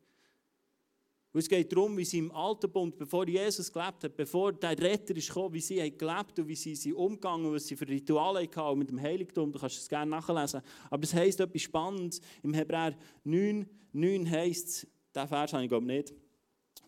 Und 1.31 1.41
es 1.41 1.49
geht 1.49 1.71
darum, 1.71 1.97
wie 1.99 2.07
sie 2.07 2.19
im 2.19 2.33
Alten 2.33 2.73
Bund, 2.73 2.97
bevor 2.97 3.29
Jesus 3.29 3.71
gelebt 3.71 4.03
hat, 4.03 4.17
bevor 4.17 4.55
der 4.55 4.71
Retter 4.79 5.15
ist 5.15 5.29
gekommen, 5.29 5.53
wie 5.53 5.61
sie 5.61 5.77
gelebt 5.77 6.01
haben 6.09 6.33
und 6.39 6.49
wie 6.49 6.57
sie, 6.57 6.75
sie 6.75 6.95
umgegangen 6.95 7.53
was 7.53 7.67
sie 7.67 7.77
für 7.77 7.87
Rituale 7.87 8.49
hatten 8.57 8.79
mit 8.79 8.89
dem 8.89 9.01
Heiligtum. 9.01 9.53
Du 9.53 9.59
kannst 9.59 9.77
es 9.77 9.89
gerne 9.89 10.11
nachlesen. 10.11 10.63
Aber 10.89 11.05
es 11.05 11.13
heisst 11.13 11.41
etwas 11.41 11.61
Spannendes. 11.61 12.23
Im 12.43 12.55
Hebräer 12.55 12.97
9, 13.25 13.69
9 13.93 14.31
heisst 14.31 14.69
es, 14.69 14.87
diesen 15.15 15.29
Vers 15.29 15.53
habe 15.53 15.65
ich 15.65 15.69
glaube 15.69 15.87
nicht, 15.87 16.15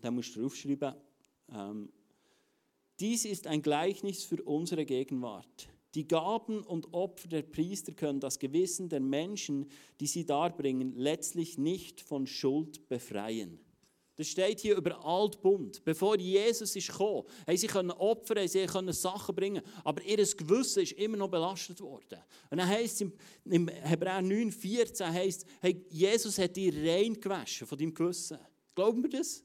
den 0.03 0.15
musst 0.15 0.35
du 0.35 0.41
draufschreiben. 0.41 0.95
Ähm, 1.53 1.91
dies 2.99 3.25
ist 3.25 3.47
ein 3.47 3.63
Gleichnis 3.63 4.25
für 4.25 4.43
unsere 4.43 4.85
Gegenwart. 4.85 5.69
Die 5.95 6.07
Gaben 6.07 6.63
und 6.63 6.93
Opfer 6.93 7.29
der 7.29 7.43
Priester 7.43 7.93
können 7.93 8.21
das 8.21 8.39
Gewissen 8.39 8.89
der 8.89 9.01
Menschen, 9.01 9.69
die 9.99 10.07
sie 10.07 10.25
darbringen, 10.25 10.95
letztlich 10.97 11.59
nicht 11.59 12.01
von 12.01 12.27
Schuld 12.27 12.89
befreien. 12.89 13.59
Das 14.21 14.29
steht 14.29 14.61
hier 14.61 14.77
über 14.77 15.03
Altbund. 15.03 15.83
Bevor 15.83 16.19
Jesus 16.19 16.77
ist 16.77 16.89
gekommen, 16.89 17.25
sie 17.55 17.67
können 17.67 17.91
opfern, 17.91 18.47
sie 18.47 18.67
können 18.67 18.93
Sachen 18.93 19.35
bringen, 19.35 19.63
aber 19.83 20.03
ihr 20.03 20.19
Gewissen 20.19 20.83
ist 20.83 20.93
immer 20.93 21.17
noch 21.17 21.31
belastet 21.31 21.81
worden. 21.81 22.19
Und 22.51 22.59
dann 22.59 22.69
heißt 22.69 23.01
es 23.01 23.11
im 23.47 23.69
Hebräer 23.69 24.21
9, 24.21 24.53
14, 24.53 25.11
heißt, 25.11 25.47
hey, 25.63 25.87
Jesus 25.89 26.39
hat 26.39 26.55
dich 26.55 26.77
rein 26.77 27.19
gewaschen 27.19 27.67
von 27.67 27.79
deinem 27.79 27.95
Gewissen. 27.95 28.39
Glauben 28.75 29.03
wir 29.03 29.09
das? 29.09 29.43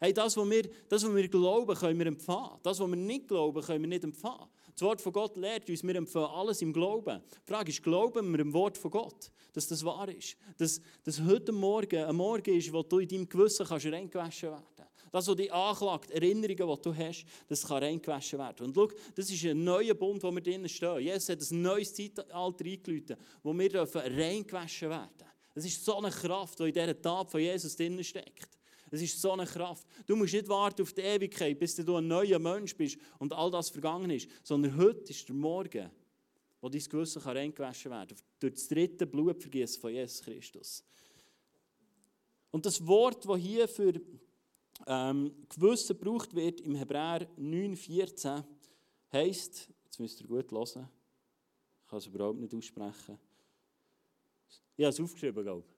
Hey, 0.00 0.12
das, 0.12 0.36
was 0.36 0.50
wir, 0.50 0.62
das, 0.88 1.04
was 1.04 1.14
wir 1.14 1.28
glauben, 1.28 1.74
können 1.74 1.98
wir 1.98 2.06
empfangen. 2.06 2.58
Das, 2.62 2.80
was 2.80 2.88
wir 2.88 2.96
nicht 2.96 3.28
glauben, 3.28 3.62
können 3.62 3.82
wir 3.82 3.88
nicht 3.88 4.04
empfangen. 4.04 4.48
Das 4.74 4.82
Wort 4.82 5.00
von 5.00 5.12
Gott 5.12 5.36
lehrt 5.36 5.70
uns, 5.70 5.84
wir 5.84 5.94
empfangen 5.94 6.30
alles 6.30 6.60
im 6.62 6.72
Glauben. 6.72 7.22
Die 7.46 7.50
Frage 7.52 7.70
ist, 7.70 7.82
glauben 7.82 8.32
wir 8.32 8.40
im 8.40 8.52
Wort 8.52 8.76
von 8.76 8.90
Gott, 8.90 9.30
dass 9.52 9.68
das 9.68 9.84
wahr 9.84 10.08
ist? 10.08 10.36
Dass, 10.58 10.80
dass 11.04 11.20
heute 11.20 11.52
Morgen 11.52 12.04
ein 12.04 12.16
Morgen 12.16 12.54
ist, 12.56 12.72
wo 12.72 12.82
du 12.82 12.98
in 12.98 13.08
deinem 13.08 13.28
Gewissen 13.28 13.66
kannst 13.66 13.86
reingewaschen 13.86 14.50
werden 14.50 14.64
kannst. 14.76 14.90
Das, 15.12 15.28
was 15.28 15.36
dich 15.36 15.52
anklagt, 15.52 16.10
Erinnerungen, 16.10 16.76
die 16.76 16.82
du 16.82 16.96
hast, 16.96 17.24
das 17.46 17.64
kann 17.64 17.84
reingewaschen 17.84 18.36
werden. 18.36 18.66
Und 18.66 18.74
schau, 18.74 18.88
das 19.14 19.30
ist 19.30 19.44
ein 19.44 19.62
neuer 19.62 19.94
Bund, 19.94 20.20
wo 20.24 20.32
wir 20.32 20.42
drinnen 20.42 20.68
stehen. 20.68 20.98
Jesus 20.98 21.28
hat 21.28 21.40
ein 21.40 21.62
neues 21.62 21.94
Zeitalter 21.94 22.64
eingeläutet, 22.64 23.16
wo 23.44 23.56
wir 23.56 23.72
reingewaschen 23.72 24.90
werden 24.90 25.08
dürfen. 25.16 25.32
Das 25.54 25.64
ist 25.64 25.84
so 25.84 25.98
eine 25.98 26.10
Kraft, 26.10 26.58
die 26.58 26.64
in 26.64 26.72
dieser 26.72 27.00
Tat 27.00 27.30
von 27.30 27.40
Jesus 27.40 27.76
drinnen 27.76 28.02
steckt. 28.02 28.58
Es 28.90 29.02
ist 29.02 29.20
so 29.20 29.32
eine 29.32 29.46
Kraft. 29.46 29.86
Du 30.06 30.16
musst 30.16 30.34
nicht 30.34 30.48
warten 30.48 30.82
auf 30.82 30.92
die 30.92 31.02
Ewigkeit, 31.02 31.58
bis 31.58 31.76
du 31.76 31.96
ein 31.96 32.06
neuer 32.06 32.38
Mensch 32.38 32.76
bist 32.76 32.98
und 33.18 33.32
all 33.32 33.50
das 33.50 33.70
vergangen 33.70 34.10
ist, 34.10 34.28
sondern 34.42 34.76
heute 34.76 35.10
ist 35.10 35.28
der 35.28 35.34
Morgen, 35.34 35.90
wo 36.60 36.68
dein 36.68 36.82
Gewissen 36.82 37.22
reingewaschen 37.22 37.90
werden 37.90 38.16
kann, 38.16 38.26
durch 38.40 38.54
das 38.54 38.68
dritte 38.68 39.06
Blutvergießen 39.06 39.80
von 39.80 39.92
Jesus 39.92 40.22
Christus. 40.22 40.84
Und 42.50 42.64
das 42.64 42.86
Wort, 42.86 43.24
das 43.28 43.38
hier 43.38 43.66
für 43.66 44.00
ähm, 44.86 45.34
Gewissen 45.48 45.98
gebraucht 45.98 46.34
wird, 46.34 46.60
im 46.60 46.74
Hebräer 46.76 47.28
9,14, 47.36 48.44
heisst, 49.12 49.68
jetzt 49.84 49.98
müsst 49.98 50.20
ihr 50.20 50.26
gut 50.26 50.50
hören, 50.52 50.88
ich 51.82 51.90
kann 51.90 51.98
es 51.98 52.06
überhaupt 52.06 52.38
nicht 52.38 52.54
aussprechen. 52.54 53.18
Ich 54.76 54.84
habe 54.84 54.90
es 54.90 55.00
aufgeschrieben, 55.00 55.42
glaube 55.42 55.64
ich. 55.66 55.73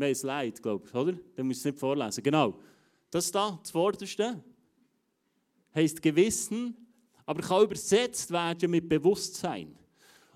Wir 0.00 0.08
haben 0.08 0.26
Leid, 0.26 0.62
glaube 0.62 0.86
ich, 0.86 0.94
oder? 0.94 1.12
Dann 1.36 1.46
muss 1.46 1.58
ich 1.58 1.60
es 1.60 1.64
nicht 1.66 1.78
vorlesen. 1.78 2.22
Genau. 2.22 2.58
Das 3.10 3.30
da, 3.30 3.58
das 3.62 3.70
Vorderste, 3.70 4.42
heisst 5.74 6.00
Gewissen, 6.00 6.74
aber 7.26 7.42
kann 7.42 7.64
übersetzt 7.64 8.30
werden 8.30 8.70
mit 8.70 8.88
Bewusstsein. 8.88 9.76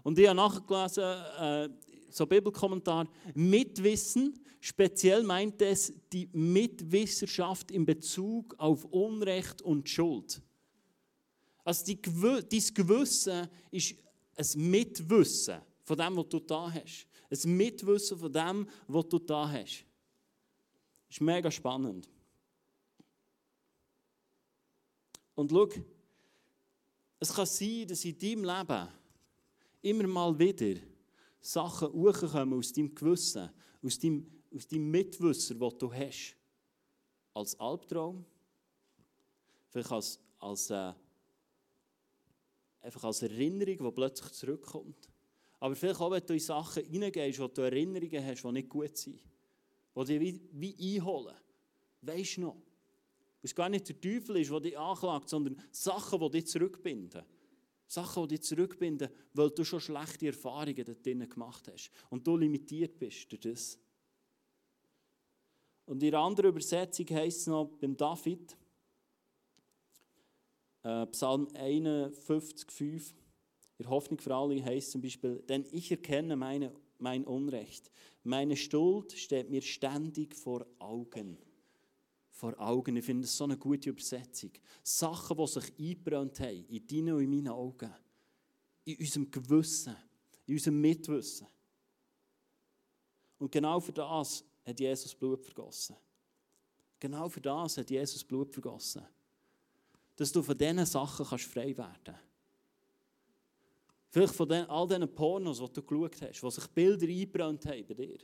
Und 0.02 0.18
ich 0.18 0.28
habe 0.28 0.36
nachgelesen, 0.36 1.02
äh, 1.40 1.68
so 2.10 2.26
Bibelkommentar, 2.26 3.08
Mitwissen, 3.34 4.38
speziell 4.60 5.22
meint 5.22 5.62
es 5.62 5.94
die 6.12 6.28
Mitwisserschaft 6.32 7.70
in 7.70 7.86
Bezug 7.86 8.54
auf 8.58 8.84
Unrecht 8.84 9.62
und 9.62 9.88
Schuld. 9.88 10.42
Also 11.64 11.86
die, 11.86 12.02
dein 12.02 12.74
Gewissen 12.74 13.48
ist 13.70 13.94
ein 14.36 14.70
Mitwissen 14.70 15.56
von 15.84 15.96
dem, 15.96 16.16
was 16.16 16.28
du 16.28 16.38
da 16.40 16.70
hast. 16.70 17.06
Ein 17.30 17.56
Mitwissen 17.56 18.18
von 18.18 18.32
dem, 18.32 18.68
was 18.86 19.08
du 19.08 19.18
da 19.18 19.48
hast. 19.50 19.84
Das 21.06 21.16
ist 21.16 21.20
mega 21.20 21.50
spannend. 21.50 22.08
Und 25.34 25.50
schau, 25.50 25.68
es 27.18 27.32
kann 27.32 27.46
sein, 27.46 27.86
dass 27.88 28.04
in 28.04 28.18
deinem 28.18 28.44
Leben 28.44 28.88
immer 29.82 30.06
mal 30.06 30.38
wieder 30.38 30.80
Sachen 31.40 31.92
hochkommen 31.92 32.58
aus 32.58 32.72
deinem 32.72 32.94
Gewissen, 32.94 33.50
aus 33.82 33.98
deinem, 33.98 34.26
aus 34.54 34.66
deinem 34.66 34.90
Mitwisser, 34.90 35.54
das 35.54 35.78
du 35.78 35.92
hast. 35.92 36.36
Als 37.34 37.58
Albtraum, 37.58 38.24
vielleicht 39.68 39.90
als, 39.90 40.20
als, 40.38 40.70
äh, 40.70 40.92
einfach 42.80 43.04
als 43.04 43.22
Erinnerung, 43.22 43.78
die 43.78 43.90
plötzlich 43.90 44.32
zurückkommt. 44.32 45.08
Aber 45.64 45.74
vielleicht 45.74 45.98
auch, 45.98 46.10
wenn 46.10 46.26
du 46.26 46.34
in 46.34 46.40
Sachen 46.40 46.84
hineingehst, 46.84 47.40
wo 47.40 47.48
du 47.48 47.62
Erinnerungen 47.62 48.22
hast, 48.22 48.42
die 48.42 48.52
nicht 48.52 48.68
gut 48.68 48.98
sind. 48.98 49.18
Die 49.96 50.04
dich 50.04 50.20
wie, 50.20 50.40
wie 50.52 50.96
einholen. 50.98 51.34
Weisst 52.02 52.36
du 52.36 52.42
noch? 52.42 52.56
Weil 52.56 53.44
es 53.44 53.54
gar 53.54 53.70
nicht 53.70 53.88
der 53.88 53.98
Teufel 53.98 54.36
ist, 54.36 54.50
der 54.50 54.60
dich 54.60 54.78
anklagt, 54.78 55.30
sondern 55.30 55.56
Sachen, 55.70 56.20
die 56.20 56.30
dich 56.32 56.48
zurückbinden. 56.48 57.22
Sachen, 57.86 58.28
die 58.28 58.34
dich 58.34 58.42
zurückbinden, 58.42 59.08
weil 59.32 59.52
du 59.52 59.64
schon 59.64 59.80
schlechte 59.80 60.26
Erfahrungen 60.26 60.84
dort 60.84 61.02
drinnen 61.02 61.30
gemacht 61.30 61.66
hast. 61.72 61.90
Und 62.10 62.26
du 62.26 62.36
limitiert 62.36 62.98
bist 62.98 63.32
durch 63.32 63.40
das. 63.40 63.78
Und 65.86 66.02
in 66.02 66.14
einer 66.14 66.24
anderen 66.24 66.50
Übersetzung 66.50 67.06
heißt 67.08 67.38
es 67.38 67.46
noch 67.46 67.70
beim 67.80 67.96
David, 67.96 68.54
äh, 70.82 71.06
Psalm 71.06 71.48
51, 71.54 72.70
5, 72.70 73.14
in 73.78 73.88
Hoffnung 73.88 74.20
für 74.20 74.34
alle 74.34 74.64
heißt 74.64 74.92
zum 74.92 75.00
Beispiel, 75.00 75.42
denn 75.48 75.66
ich 75.72 75.90
erkenne 75.90 76.36
meine, 76.36 76.72
mein 76.98 77.24
Unrecht. 77.24 77.90
Meine 78.22 78.56
Schuld 78.56 79.12
steht 79.12 79.50
mir 79.50 79.62
ständig 79.62 80.34
vor 80.34 80.66
Augen. 80.78 81.38
Vor 82.30 82.58
Augen. 82.58 82.96
Ich 82.96 83.04
finde 83.04 83.22
das 83.22 83.36
so 83.36 83.44
eine 83.44 83.56
gute 83.56 83.90
Übersetzung. 83.90 84.50
Sachen, 84.82 85.36
die 85.36 85.46
sich 85.46 85.78
eingebrannt 85.78 86.40
haben, 86.40 86.64
in 86.68 86.86
deinen 86.86 87.14
und 87.14 87.22
in 87.22 87.30
meinen 87.30 87.48
Augen. 87.48 87.92
In 88.84 88.96
unserem 88.98 89.30
Gewissen, 89.30 89.96
in 90.46 90.54
unserem 90.54 90.80
Mitwissen. 90.80 91.46
Und 93.38 93.50
genau 93.50 93.80
für 93.80 93.92
das 93.92 94.44
hat 94.64 94.78
Jesus 94.78 95.14
Blut 95.14 95.44
vergossen. 95.44 95.96
Genau 97.00 97.28
für 97.28 97.40
das 97.40 97.76
hat 97.76 97.90
Jesus 97.90 98.22
Blut 98.24 98.52
vergossen. 98.52 99.02
Dass 100.16 100.30
du 100.30 100.42
von 100.42 100.56
diesen 100.56 100.86
Sachen 100.86 101.26
kannst 101.26 101.46
frei 101.46 101.76
werden 101.76 101.98
kannst. 102.04 102.33
Vielleicht 104.14 104.36
von 104.36 104.48
den, 104.48 104.64
all 104.66 104.86
diesen 104.86 105.12
Pornos, 105.12 105.58
die 105.58 105.72
du 105.72 105.82
geschaut 105.82 106.22
hast, 106.22 106.40
wo 106.40 106.48
sich 106.48 106.68
Bilder 106.68 107.04
eingebrannt 107.04 107.66
haben 107.66 107.84
bei 107.84 107.94
dir. 107.94 108.18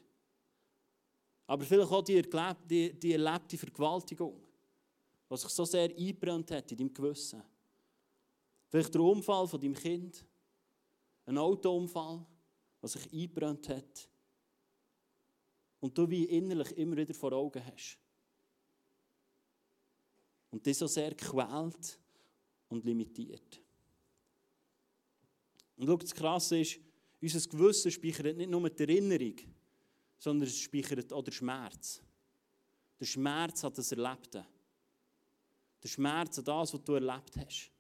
Aber 1.49 1.64
vielleicht 1.64 1.90
auch 1.90 2.04
die, 2.04 2.14
erlebte, 2.14 2.64
die, 2.64 2.92
die 2.92 3.12
erlebte 3.12 3.59
Vergewaltigung, 3.59 4.40
die 5.28 5.37
sich 5.37 5.49
so 5.49 5.64
sehr 5.64 5.90
eingebrannt 5.90 6.49
hat 6.52 6.70
in 6.70 6.78
deinem 6.78 6.94
Gewissen. 6.94 7.42
Vielleicht 8.68 8.94
der 8.94 9.00
Unfall 9.00 9.49
von 9.49 9.61
deinem 9.61 9.75
Kind, 9.75 10.25
ein 11.26 11.37
Autounfall, 11.37 12.25
der 12.80 12.88
sich 12.88 13.12
eingebrannt 13.12 13.68
hat. 13.68 14.09
Und 15.80 15.99
du 15.99 16.09
wie 16.09 16.23
innerlich 16.26 16.70
immer 16.78 16.99
wieder 16.99 17.14
vor 17.14 17.32
Augen 17.32 17.66
hast. 17.66 17.99
Und 20.52 20.64
dich 20.64 20.78
so 20.78 20.87
sehr 20.87 21.16
quält 21.16 21.99
und 22.68 22.85
limitiert. 22.85 23.61
Und 25.80 25.87
schau, 25.87 25.96
das 25.96 26.14
Krasse 26.14 26.60
ist, 26.60 26.78
unser 27.22 27.49
Gewissen 27.49 27.90
speichert 27.90 28.37
nicht 28.37 28.50
nur 28.50 28.68
die 28.68 28.82
Erinnerung, 28.82 29.34
sondern 30.18 30.46
es 30.46 30.58
speichert 30.58 31.10
auch 31.10 31.25
den 31.25 31.32
Schmerz. 31.32 32.02
Der 33.00 33.06
Schmerz 33.06 33.64
hat 33.64 33.78
das 33.78 33.90
Erlebte. 33.90 34.44
Der 35.82 35.88
Schmerz 35.88 36.38
an 36.38 36.44
das, 36.44 36.75
was 36.75 36.84
du 36.84 36.92
erlebt 36.92 37.34
hast. 37.38 37.70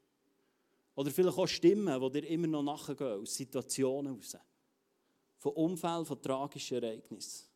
Oder 0.94 1.10
vielleicht 1.10 1.36
auch 1.36 1.46
Stimmen, 1.46 2.00
die 2.00 2.20
dir 2.22 2.28
immer 2.28 2.46
noch 2.46 2.62
nachgehen, 2.62 3.20
aus 3.20 3.34
Situationen 3.34 4.14
heraus. 4.14 4.38
Von 5.36 5.52
Umfällen, 5.52 6.06
von 6.06 6.22
tragischen 6.22 6.82
Ereignissen. 6.82 7.48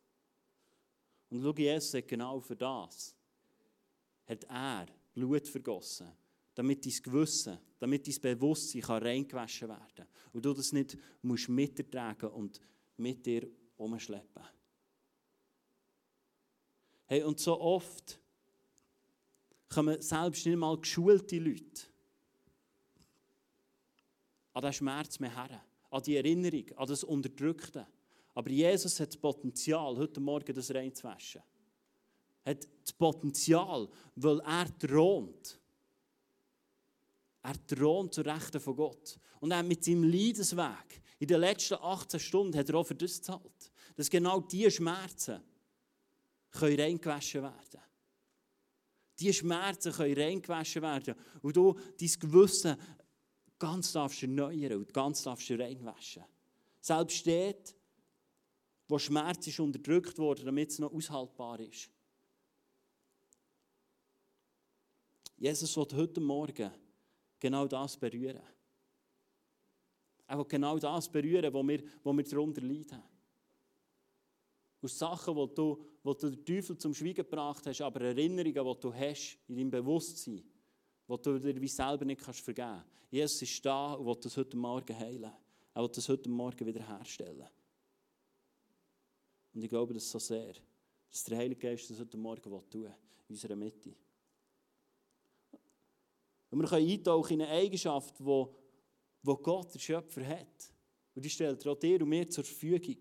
Und 1.31 1.41
schau, 1.41 1.53
Jesus 1.55 1.95
hat 1.95 2.07
genau 2.07 2.39
für 2.39 2.55
das, 2.55 3.15
hat 4.27 4.43
er 4.43 4.85
Blut 5.11 5.47
vergossen 5.47 6.11
damit 6.55 6.85
dein 6.85 7.03
Gewissen, 7.03 7.59
damit 7.79 8.07
dein 8.07 8.37
Bewusstsein 8.37 8.81
kann 8.81 9.03
reingewaschen 9.03 9.67
werden 9.67 9.87
kann. 9.95 10.07
Und 10.33 10.45
du 10.45 10.53
das 10.53 10.71
nicht 10.71 10.97
musst 11.21 11.49
mittragen 11.49 12.29
und 12.29 12.59
mit 12.97 13.25
dir 13.25 13.47
umschleppen. 13.77 14.43
Hey, 17.07 17.23
und 17.23 17.39
so 17.39 17.59
oft 17.59 18.19
kommen 19.69 20.01
selbst 20.01 20.45
nicht 20.45 20.57
mal 20.57 20.79
geschulte 20.79 21.37
Leute 21.37 21.83
an 24.53 24.63
den 24.63 24.73
Schmerz 24.73 25.19
mehr 25.19 25.35
her, 25.35 25.61
an 25.91 26.03
die 26.03 26.15
Erinnerung, 26.15 26.65
an 26.77 26.87
das 26.87 27.03
Unterdrückte. 27.03 27.85
Aber 28.33 28.49
Jesus 28.49 28.99
hat 28.99 29.09
das 29.09 29.17
Potenzial, 29.17 29.97
heute 29.97 30.19
Morgen 30.19 30.55
das 30.55 30.73
reinzuwaschen. 30.73 31.41
Hat 32.45 32.67
das 32.81 32.93
Potenzial, 32.93 33.87
weil 34.15 34.39
er 34.39 34.77
thront. 34.79 35.59
Er 37.45 37.67
thront 37.67 38.11
zur 38.11 38.25
Rechten 38.25 38.59
von 38.59 38.75
Gott. 38.75 39.19
Und 39.39 39.51
er 39.51 39.61
mit 39.61 39.83
seinem 39.83 40.03
Leidensweg 40.03 40.99
in 41.19 41.27
den 41.27 41.39
letzten 41.39 41.75
18 41.75 42.19
Stunden 42.19 42.57
hat 42.57 42.67
er 42.69 42.75
auch 42.75 42.87
für 42.87 42.95
das 42.95 43.17
gezahlt. 43.17 43.71
Dass 43.95 44.09
genau 44.09 44.41
diese 44.41 44.71
Schmerzen 44.71 45.43
können 46.49 46.79
reingewaschen 46.79 47.43
werden. 47.43 47.81
Diese 49.19 49.33
Schmerzen 49.33 49.91
können 49.91 50.19
reingewaschen 50.19 50.81
werden. 50.81 51.13
Und 51.43 51.55
du 51.55 51.73
dein 51.73 52.11
Gewissen 52.19 52.77
ganz 53.59 53.91
darfst 53.91 54.23
erneuern 54.23 54.79
und 54.79 54.91
ganz 54.91 55.21
darfst 55.21 55.51
reinwaschen. 55.51 56.23
Selbst 56.81 57.27
dort, 57.27 57.75
wo 58.87 58.97
Schmerz 58.97 59.45
ist 59.45 59.59
unterdrückt 59.59 60.17
wurde, 60.17 60.45
damit 60.45 60.71
es 60.71 60.79
noch 60.79 60.91
aushaltbar 60.91 61.59
ist. 61.59 61.91
Jesus 65.37 65.77
wird 65.77 65.93
heute 65.93 66.19
Morgen 66.19 66.71
genau 67.45 67.67
das 67.67 67.95
berühren. 67.97 68.41
Er 70.27 70.37
will 70.37 70.45
genau 70.45 70.79
das 70.79 71.11
berühren, 71.11 71.53
wo 71.53 71.67
wir, 71.67 71.83
wo 72.03 72.11
wir 72.11 72.23
darunter 72.23 72.61
leiden. 72.61 73.01
Aus 74.81 74.97
Sachen, 74.97 75.35
wo 75.35 75.45
du, 75.45 75.83
wo 76.03 76.13
du 76.13 76.29
den 76.31 76.43
Teufel 76.43 76.77
zum 76.77 76.93
Schweigen 76.93 77.15
gebracht 77.15 77.65
hast, 77.67 77.81
aber 77.81 78.01
Erinnerungen, 78.01 78.73
die 78.73 78.79
du 78.81 78.93
hast 78.93 79.37
in 79.47 79.55
deinem 79.55 79.69
Bewusstsein, 79.69 80.43
die 81.07 81.21
du 81.21 81.39
dir 81.39 81.61
wie 81.61 81.67
selber 81.67 82.05
nicht 82.05 82.21
kannst 82.21 82.41
vergeben 82.41 82.67
kannst. 82.67 82.89
Jesus 83.11 83.41
ist 83.43 83.65
da 83.65 83.93
und 83.93 84.05
will 84.07 84.17
das 84.21 84.35
heute 84.37 84.57
Morgen 84.57 84.97
heilen. 84.97 85.31
Er 85.73 85.81
will 85.81 85.91
das 85.93 86.09
heute 86.09 86.29
Morgen 86.29 86.65
wieder 86.65 86.81
herstellen. 86.81 87.47
Und 89.53 89.63
ich 89.63 89.69
glaube 89.69 89.93
das 89.93 90.09
so 90.09 90.19
sehr, 90.19 90.53
dass 91.11 91.23
der 91.23 91.37
Heilige 91.37 91.61
Geist 91.61 91.89
das 91.89 91.99
heute 91.99 92.17
Morgen 92.17 92.51
will 92.51 92.63
tun 92.69 92.85
in 92.85 93.35
unserer 93.35 93.55
Mitte. 93.55 93.95
Und 96.49 96.61
wir 96.61 96.67
können 96.67 96.89
eintauchen 96.89 97.33
in 97.33 97.41
eine 97.41 97.51
Eigenschaft, 97.51 98.19
die 98.19 98.23
wo 99.25 99.35
Gott, 99.37 99.73
der 99.73 99.79
Schöpfer, 99.79 100.25
hat. 100.25 100.73
Und 101.15 101.25
die 101.25 101.29
stellt 101.29 101.65
er 101.65 101.71
auch 101.71 101.79
dir 101.79 102.01
und 102.01 102.09
mir 102.09 102.29
zur 102.29 102.43
Verfügung. 102.43 102.97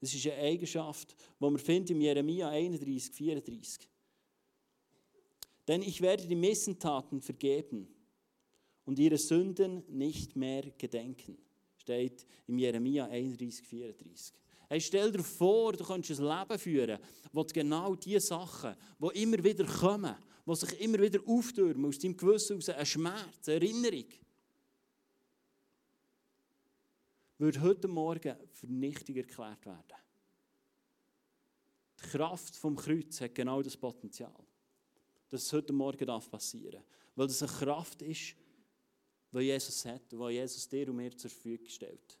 Das 0.00 0.12
ist 0.12 0.26
eine 0.26 0.36
Eigenschaft, 0.36 1.14
die 1.40 1.44
wir 1.44 1.58
finden 1.58 1.92
im 1.92 2.00
Jeremia 2.00 2.48
31, 2.48 3.14
34. 3.14 3.88
Denn 5.68 5.82
ich 5.82 6.00
werde 6.00 6.26
die 6.26 6.34
Missentaten 6.34 7.20
vergeben 7.20 7.88
und 8.84 8.98
ihre 8.98 9.18
Sünden 9.18 9.82
nicht 9.88 10.36
mehr 10.36 10.70
gedenken. 10.78 11.38
Steht 11.76 12.26
im 12.46 12.58
Jeremia 12.58 13.06
31, 13.06 13.66
34. 13.66 14.32
Hey, 14.68 14.80
stell 14.80 15.12
dir 15.12 15.22
vor, 15.22 15.72
du 15.72 15.84
könntest 15.84 16.20
ein 16.20 16.26
Leben 16.26 16.58
führen, 16.58 16.98
wo 17.32 17.44
genau 17.44 17.94
diese 17.94 18.26
Sachen, 18.26 18.74
die 18.98 19.22
immer 19.22 19.42
wieder 19.42 19.64
kommen, 19.64 20.14
die 20.46 20.54
sich 20.54 20.80
immer 20.80 21.00
wieder 21.00 21.20
auftürmen 21.26 21.86
aus 21.86 21.98
deinem 21.98 22.16
Gewissen 22.16 22.58
aus 22.58 22.68
ein 22.68 22.86
Schmerz, 22.86 23.48
eine 23.48 23.56
Erinnerung, 23.56 24.06
würde 27.38 27.60
heute 27.60 27.88
Morgen 27.88 28.36
vernichtig 28.52 29.16
erklärt 29.16 29.66
werden. 29.66 29.96
Die 32.00 32.08
Kraft 32.08 32.56
vom 32.56 32.76
Kreuz 32.76 33.20
hat 33.20 33.34
genau 33.34 33.62
das 33.62 33.76
Potenzial, 33.76 34.46
dass 35.28 35.42
es 35.42 35.52
heute 35.52 35.72
Morgen 35.72 36.06
passieren 36.06 36.72
darf. 36.72 36.84
Weil 37.16 37.26
das 37.26 37.42
eine 37.42 37.52
Kraft 37.52 38.02
ist, 38.02 38.36
die 39.32 39.40
Jesus 39.40 39.84
hat 39.84 40.12
und 40.12 40.28
die 40.28 40.34
Jesus 40.34 40.68
dir 40.68 40.88
und 40.88 40.96
mir 40.96 41.16
zur 41.16 41.30
Verfügung 41.30 41.68
stellt. 41.68 42.18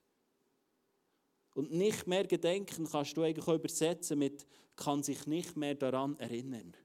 Und 1.54 1.72
nicht 1.72 2.06
mehr 2.06 2.26
gedenken 2.26 2.86
kannst 2.90 3.16
du 3.16 3.22
eigentlich 3.22 3.46
übersetzen 3.46 4.18
mit 4.18 4.46
kann 4.74 5.02
sich 5.02 5.26
nicht 5.26 5.56
mehr 5.56 5.74
daran 5.74 6.18
erinnern. 6.18 6.76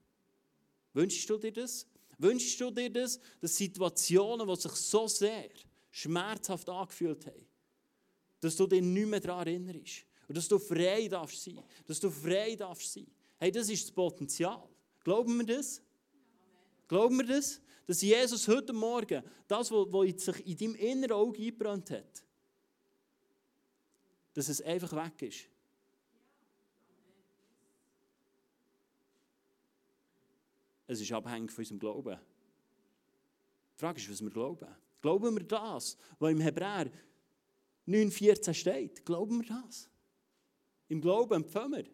Wünschst 0.94 1.28
du 1.28 1.38
dir 1.38 1.52
das? 1.52 1.86
Wünschst 2.18 2.60
du 2.60 2.70
dir 2.70 2.90
das, 2.90 3.18
dass 3.40 3.56
Situationen, 3.56 4.46
die 4.46 4.56
sich 4.56 4.72
so 4.72 5.08
sehr 5.08 5.48
schmerzhaft 5.90 6.68
angefühlt 6.68 7.26
haben, 7.26 7.46
dass 8.40 8.56
du 8.56 8.66
dich 8.66 8.82
nicht 8.82 9.06
mehr 9.06 9.20
daran 9.20 9.46
erinnerst 9.46 10.06
und 10.28 10.36
dass 10.36 10.48
du 10.48 10.58
frei 10.58 11.08
darfst 11.08 11.42
sein, 11.42 11.62
dass 11.86 12.00
du 12.00 12.10
frei 12.10 12.54
darfst 12.54 12.92
sein. 12.92 13.06
Hey, 13.38 13.50
das 13.50 13.68
ist 13.68 13.84
das 13.84 13.92
Potenzial. 13.92 14.68
Glauben 15.02 15.36
wir 15.38 15.56
das? 15.56 15.82
Glauben 16.86 17.18
wir 17.18 17.26
das? 17.26 17.60
Dass 17.86 18.00
Jesus 18.00 18.46
heute 18.46 18.72
Morgen 18.72 19.22
das, 19.48 19.70
was 19.70 20.24
sich 20.24 20.46
in 20.46 20.56
deinem 20.56 20.74
inneren 20.76 21.12
Auge 21.12 21.38
eingebrannt 21.38 21.90
hat, 21.90 22.24
dass 24.34 24.48
es 24.48 24.62
einfach 24.62 24.92
weg 24.92 25.22
ist. 25.22 25.51
Es 30.92 31.00
ist 31.00 31.10
abhängig 31.10 31.50
von 31.50 31.62
unserem 31.62 31.78
Glauben. 31.78 32.18
Die 33.74 33.80
Frage 33.80 33.98
ist, 33.98 34.10
was 34.10 34.20
wir 34.20 34.28
glauben. 34.28 34.68
Glauben 35.00 35.34
wir 35.34 35.44
das, 35.44 35.96
was 36.18 36.30
im 36.30 36.40
Hebräer 36.40 36.92
9,14 37.88 38.52
steht? 38.52 39.04
Glauben 39.06 39.40
wir 39.40 39.48
das? 39.48 39.88
Im 40.88 41.00
Glauben 41.00 41.32
empfangen 41.32 41.86
wir. 41.86 41.90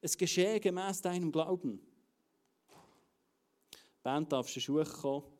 Es 0.00 0.18
geschehe 0.18 0.58
gemäß 0.58 1.00
deinem 1.00 1.30
Glauben. 1.30 1.80
Band 4.02 4.32
darf 4.32 4.48
schon 4.48 4.62
Schuhe 4.62 4.84
kommen. 4.84 5.30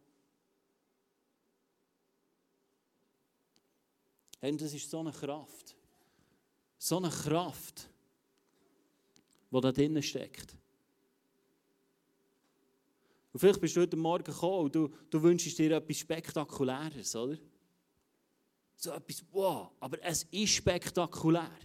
Und 4.41 4.61
das 4.61 4.73
ist 4.73 4.89
so 4.89 5.01
eine 5.01 5.11
Kraft. 5.11 5.75
So 6.79 6.99
eine 6.99 7.11
Kraft, 7.11 7.91
die 9.51 9.61
da 9.61 9.73
drinnen 9.73 10.03
steckt. 10.03 10.62
Und 13.33 13.41
vielleicht 13.41 13.61
bist 13.61 13.77
du 13.77 13.81
heute 13.81 13.97
Morgen 13.97 14.25
gekommen 14.25 14.65
und 14.65 14.75
du, 14.75 14.91
du 15.09 15.23
wünschst 15.23 15.59
dir 15.59 15.77
etwas 15.77 15.97
Spektakuläres, 15.97 17.17
oder? 17.17 17.39
So 18.77 18.91
etwas, 18.91 19.25
wow, 19.31 19.71
aber 19.81 20.03
es 20.03 20.25
ist 20.31 20.53
spektakulär. 20.53 21.59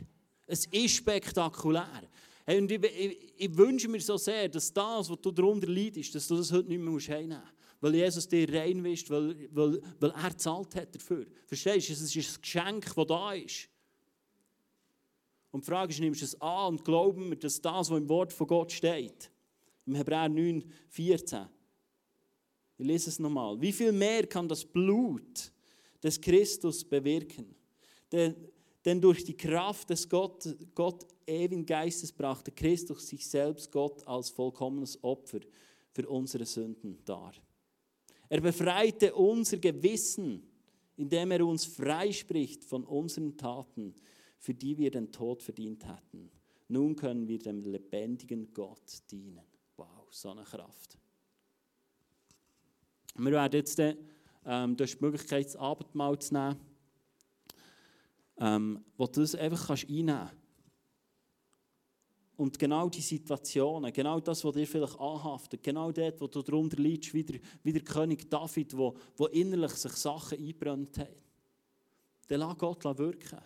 Es 0.46 0.66
ist 0.68 0.96
spektakulär. 0.96 2.08
Hey, 2.46 2.62
und 2.62 2.72
ich, 2.72 2.82
ich, 2.84 3.34
ich, 3.38 3.58
wünsche 3.58 3.90
mir 3.90 4.00
so 4.00 4.16
sehr, 4.16 4.48
dass 4.48 4.72
das, 4.72 5.10
was 5.10 5.20
du 5.20 5.32
darunter 5.32 5.68
leidest, 5.68 6.16
dass 6.16 6.28
du 6.28 6.38
das 6.38 6.52
heute 6.52 6.70
nicht 6.70 6.80
mehr 6.80 6.94
heimnehmen 6.94 7.42
musst 7.42 7.58
weil 7.80 7.96
Jesus 7.96 8.28
dir 8.28 8.52
reinwischt, 8.52 9.10
weil, 9.10 9.50
weil, 9.52 9.82
weil 10.00 10.12
er 10.12 10.38
zahlt 10.38 10.76
hat 10.76 10.96
dafür. 10.96 11.26
Verstehst 11.46 11.90
du? 11.90 11.94
Es 11.94 12.02
ist 12.02 12.38
ein 12.38 12.42
Geschenk, 12.42 12.96
das 12.96 13.08
da 13.08 13.34
ist. 13.34 13.70
Und 15.52 15.64
die 15.64 15.70
Frage 15.70 15.92
ist, 15.92 16.00
nimmst 16.00 16.22
du 16.22 16.26
es 16.26 16.42
an 16.42 16.68
und 16.68 16.86
glauben 16.86 17.30
wir, 17.30 17.38
dass 17.38 17.62
das, 17.62 17.90
was 17.90 17.98
im 17.98 18.10
Wort 18.10 18.34
von 18.34 18.48
Gott 18.48 18.72
steht, 18.72 19.32
im 19.86 19.96
Hebräer 19.96 20.30
9, 20.30 20.64
14, 20.90 21.48
ich 22.78 22.86
lese 22.86 23.10
es 23.10 23.20
nochmal, 23.20 23.60
wie 23.60 23.72
viel 23.72 23.92
mehr 23.92 24.28
kann 24.28 24.48
das 24.48 24.64
Blut 24.64 25.52
des 26.04 26.22
Christus 26.22 26.84
bewirken? 26.84 27.56
Denn, 28.12 28.36
denn 28.86 29.02
durch 29.02 29.24
die 29.24 29.36
Kraft 29.36 29.90
des 29.90 30.08
Gott, 30.08 30.56
Gott 30.76 31.06
ewigen 31.26 31.66
Geistes 31.66 32.12
brachte 32.12 32.52
Christus 32.52 33.08
sich 33.08 33.28
selbst 33.28 33.72
Gott 33.72 34.08
als 34.08 34.30
vollkommenes 34.30 35.04
Opfer 35.04 35.40
für 35.92 36.08
unsere 36.08 36.46
Sünden 36.46 37.04
dar. 37.04 37.34
Er 38.30 38.42
befreite 38.42 39.14
unser 39.16 39.58
Gewissen, 39.58 40.44
indem 40.96 41.32
er 41.32 41.46
uns 41.46 41.66
freispricht 41.66 42.64
von 42.64 42.84
unseren 42.84 43.38
Taten, 43.38 43.96
für 44.38 44.54
die 44.54 44.78
wir 44.78 44.92
den 44.92 45.12
Tod 45.12 45.42
verdient 45.42 45.86
hatten. 45.86 46.30
Nun 46.68 46.96
können 46.96 47.28
wir 47.28 47.40
dem 47.40 47.64
lebendigen 47.64 48.54
Gott 48.54 49.02
dienen. 49.10 49.46
Wow, 49.78 50.08
so 50.12 50.30
eine 50.30 50.44
Kraft. 50.44 50.98
Wir 53.20 53.32
werden 53.32 53.56
jetzt, 53.56 53.80
ähm, 53.80 54.78
du 54.78 54.84
hast 54.84 54.96
die 55.00 55.04
Möglichkeit, 55.04 55.46
das 55.48 55.56
Abendmahl 55.56 56.20
zu 56.20 56.36
nehmen, 56.36 56.56
ähm, 58.38 58.86
wo 58.96 59.08
du 59.08 59.22
das 59.22 59.34
einfach 59.34 59.68
kannst 59.68 59.90
einnehmen 59.90 60.20
kannst. 60.20 60.36
Und 62.36 62.60
genau 62.60 62.88
die 62.88 63.02
Situationen, 63.02 63.92
genau 63.92 64.20
das, 64.20 64.46
was 64.46 64.54
dir 64.54 64.68
vielleicht 64.68 65.00
anhaftet, 65.00 65.64
genau 65.64 65.92
dort, 65.92 66.22
wo 66.22 66.28
du 66.28 66.44
darunter 66.44 66.80
leidest, 66.80 67.12
wie 67.16 67.24
der, 67.24 67.40
wie 67.64 67.74
der 67.74 67.82
König 67.82 68.30
David, 68.30 68.78
wo, 68.78 68.96
wo 69.16 69.26
innerlich 69.26 69.72
sich 69.72 69.94
Sachen 69.94 70.38
eingebrannt 70.38 71.00
haben, 71.00 71.16
dann 72.28 72.42
lass 72.42 72.58
Gott 72.60 72.84
wirken. 73.00 73.40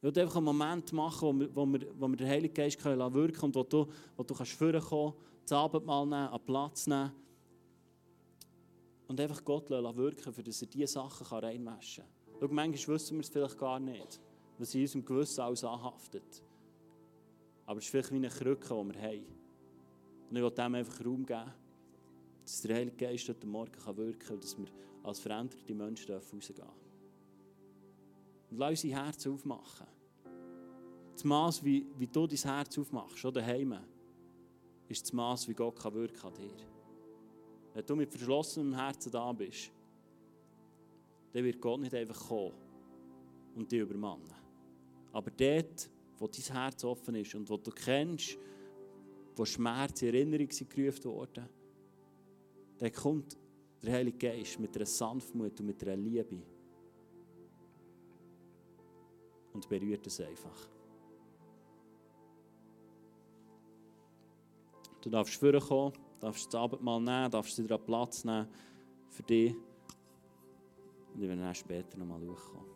Ich 0.00 0.02
will 0.02 0.18
einfach 0.22 0.36
einen 0.36 0.46
Moment 0.46 0.90
machen, 0.94 1.50
wo 1.54 1.66
wir, 1.66 1.86
wo 1.98 2.08
wir, 2.08 2.16
den 2.16 2.28
Heiligen 2.28 2.54
Geist 2.54 2.78
können 2.78 3.12
wirken 3.12 3.34
können 3.34 3.52
und 3.52 3.54
wo 3.54 3.62
du, 3.64 3.86
wo 4.16 4.22
du 4.22 4.34
kannst 4.34 4.52
vorkommen, 4.52 5.12
das 5.42 5.52
Abendmahl 5.52 6.06
nehmen, 6.06 6.28
einen 6.28 6.44
Platz 6.46 6.86
nehmen 6.86 7.12
und 9.08 9.20
einfach 9.20 9.44
Gott 9.44 9.70
wirken, 9.70 10.32
für 10.32 10.42
dass 10.42 10.62
er 10.62 10.68
diese 10.68 10.86
Sachen 10.86 11.26
reinwaschen 11.26 12.04
kann. 12.04 12.40
Schau, 12.40 12.48
manchmal 12.48 12.96
wissen 12.96 13.16
wir 13.16 13.20
es 13.20 13.28
vielleicht 13.28 13.58
gar 13.58 13.78
nicht, 13.78 14.20
was 14.58 14.74
in 14.74 14.82
unserem 14.82 15.04
Gewissen 15.04 15.40
alles 15.40 15.64
anhaftet. 15.64 16.42
Aber 17.66 17.78
es 17.78 17.84
ist 17.84 17.90
vielleicht 17.90 18.12
wie 18.12 18.16
eine 18.16 18.28
Krücke, 18.28 18.74
die 18.74 18.94
wir 18.94 19.02
haben. 19.02 19.26
Und 20.30 20.36
ich 20.36 20.42
will 20.42 20.50
dem 20.50 20.74
einfach 20.74 21.04
Raum 21.04 21.24
geben, 21.24 21.52
dass 22.44 22.62
der 22.62 22.76
Heilige 22.76 22.96
Geist 22.96 23.28
heute 23.28 23.46
Morgen 23.46 23.72
kann 23.72 23.96
wirken 23.96 24.18
kann 24.18 24.34
und 24.34 24.44
dass 24.44 24.58
wir 24.58 24.66
als 25.02 25.20
veränderte 25.20 25.74
Menschen 25.74 26.14
rausgehen 26.14 26.40
dürfen. 26.40 26.62
Und 28.50 28.58
lass 28.58 28.84
unser 28.84 28.96
Herz 29.04 29.26
aufmachen. 29.26 29.86
Das 31.14 31.24
Maß, 31.24 31.64
wie, 31.64 31.86
wie 31.96 32.06
du 32.06 32.26
dein 32.26 32.38
Herz 32.38 32.78
aufmachst, 32.78 33.18
schon 33.18 33.32
daheim, 33.32 33.76
ist 34.88 35.02
das 35.02 35.12
Maß, 35.12 35.48
wie 35.48 35.54
Gott 35.54 35.76
kann 35.76 35.94
wirken 35.94 36.26
an 36.26 36.34
dir. 36.34 36.73
Wenn 37.74 37.84
du 37.84 37.96
mit 37.96 38.10
verschlossenem 38.10 38.74
Herzen 38.74 39.10
da 39.10 39.32
bist, 39.32 39.72
dann 41.32 41.44
wird 41.44 41.60
Gott 41.60 41.80
nicht 41.80 41.94
einfach 41.94 42.28
kommen 42.28 42.54
und 43.56 43.70
dich 43.70 43.80
übermannen. 43.80 44.32
Aber 45.12 45.30
dort, 45.32 45.90
wo 46.16 46.28
dein 46.28 46.56
Herz 46.56 46.84
offen 46.84 47.16
ist 47.16 47.34
und 47.34 47.50
wo 47.50 47.56
du 47.56 47.72
kennst, 47.72 48.38
wo 49.34 49.44
Schmerz 49.44 50.02
in 50.02 50.14
Erinnerung 50.14 50.48
gerufen 50.48 51.04
worden, 51.04 51.48
dann 52.78 52.92
kommt 52.92 53.36
der 53.82 53.92
Heilige 53.92 54.18
Geist 54.18 54.60
mit 54.60 54.76
einer 54.76 54.86
Sanftmut 54.86 55.58
und 55.58 55.66
mit 55.66 55.82
einer 55.82 55.96
Liebe 55.96 56.42
und 59.52 59.68
berührt 59.68 60.06
es 60.06 60.20
einfach. 60.20 60.68
Du 65.00 65.10
darfst 65.10 65.34
vorkommen, 65.34 65.92
darfst 66.24 66.52
das 66.52 66.60
Abendmahl 66.60 67.00
nehmen, 67.00 67.30
darfst 67.30 67.62
wieder 67.62 67.78
Platz 67.78 68.24
nehmen 68.24 68.48
für 69.10 69.22
dich. 69.22 69.54
Und 71.14 71.22
ich 71.22 71.28
werde 71.28 71.42
dann 71.42 71.54
später 71.54 71.98
nochmal 71.98 72.20
durchkommen. 72.20 72.73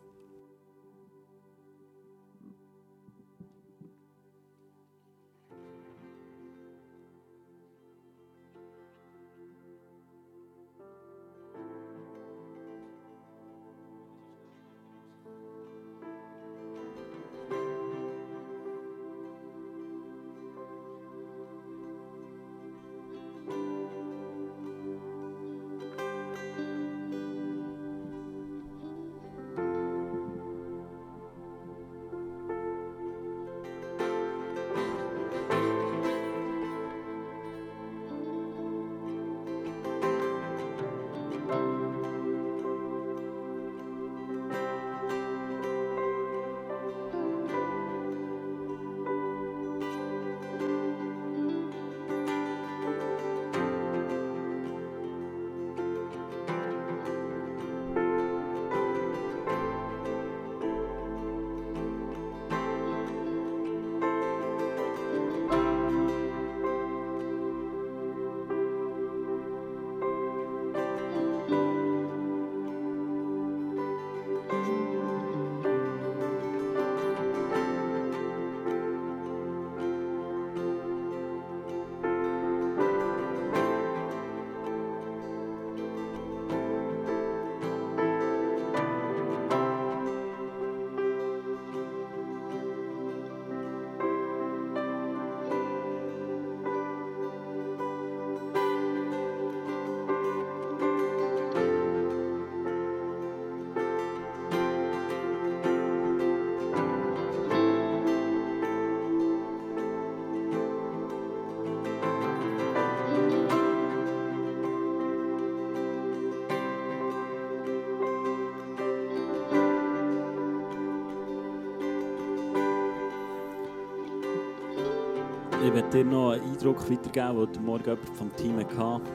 Ich 125.69 125.75
werde 125.75 125.89
dir 125.89 126.03
noch 126.03 126.31
einen 126.31 126.41
Eindruck 126.41 126.89
weitergeben, 126.89 127.11
den 127.11 127.37
heute 127.37 127.59
Morgen 127.59 127.83
jemand 127.83 128.09
vom 128.17 128.35
Team 128.35 128.57
hatte. 128.57 129.11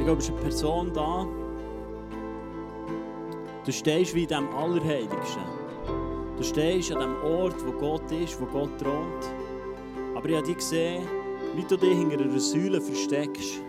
Ich 0.00 0.04
glaube, 0.04 0.18
es 0.18 0.24
ist 0.24 0.32
eine 0.32 0.40
Person 0.40 0.92
da. 0.92 1.24
Du 3.64 3.70
stehst 3.70 4.12
wie 4.16 4.24
in 4.24 4.28
dem 4.28 4.48
Allerheiligsten. 4.56 5.44
Du 6.36 6.42
stehst 6.42 6.90
an 6.90 6.98
dem 6.98 7.22
Ort, 7.22 7.54
wo 7.64 7.70
Gott 7.78 8.10
ist, 8.10 8.40
wo 8.40 8.46
Gott 8.46 8.76
thront. 8.76 9.32
Aber 10.16 10.28
ich 10.28 10.34
habe 10.34 10.46
dich 10.48 10.56
gesehen, 10.56 11.06
wie 11.54 11.62
du 11.62 11.76
dich 11.76 11.96
hinter 11.96 12.24
einer 12.24 12.40
Säule 12.40 12.80
versteckst. 12.80 13.60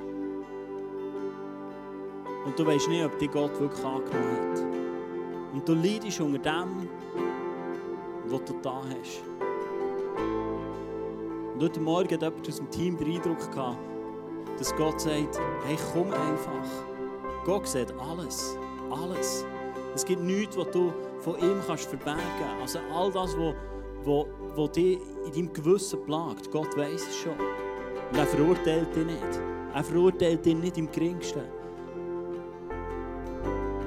Und 2.43 2.57
du 2.57 2.65
weißt 2.65 2.89
nicht, 2.89 3.05
ob 3.05 3.19
dich 3.19 3.29
Gott 3.29 3.59
wirklich 3.59 3.85
angenommen 3.85 4.37
hat. 4.39 4.63
Und 5.53 5.69
du 5.69 5.75
leidest 5.75 6.19
unter 6.21 6.39
dem, 6.39 6.89
was 8.25 8.43
du 8.45 8.53
da 8.63 8.81
hast. 8.81 9.21
Und 10.15 11.61
heute 11.61 11.79
Morgen 11.79 12.13
hat 12.13 12.21
jemand 12.21 12.47
aus 12.47 12.57
dem 12.57 12.69
Team 12.69 12.97
den 12.97 13.15
Eindruck 13.15 13.51
gehabt, 13.51 13.77
dass 14.57 14.75
Gott 14.75 15.01
sagt, 15.01 15.39
hey, 15.65 15.77
komm 15.93 16.07
einfach. 16.07 16.85
Gott 17.45 17.67
sieht 17.67 17.93
alles, 17.99 18.57
alles. 18.89 19.45
Es 19.95 20.05
gibt 20.05 20.21
nichts, 20.21 20.57
was 20.57 20.71
du 20.71 20.91
von 21.19 21.37
ihm 21.39 21.61
kannst 21.67 21.85
verbergen 21.85 22.21
kannst. 22.39 22.77
Also 22.77 22.79
all 22.93 23.11
das, 23.11 23.37
was 23.37 23.55
wo, 24.05 24.27
wo 24.55 24.67
dich 24.67 24.99
in 25.25 25.31
deinem 25.31 25.53
Gewissen 25.53 26.03
plagt, 26.05 26.51
Gott 26.51 26.75
weiß 26.77 27.07
es 27.07 27.15
schon. 27.17 27.33
Und 28.11 28.17
er 28.17 28.25
verurteilt 28.25 28.95
dich 28.95 29.05
nicht. 29.05 29.39
Er 29.73 29.83
verurteilt 29.83 30.45
dich 30.45 30.55
nicht 30.55 30.77
im 30.77 30.91
geringsten. 30.91 31.43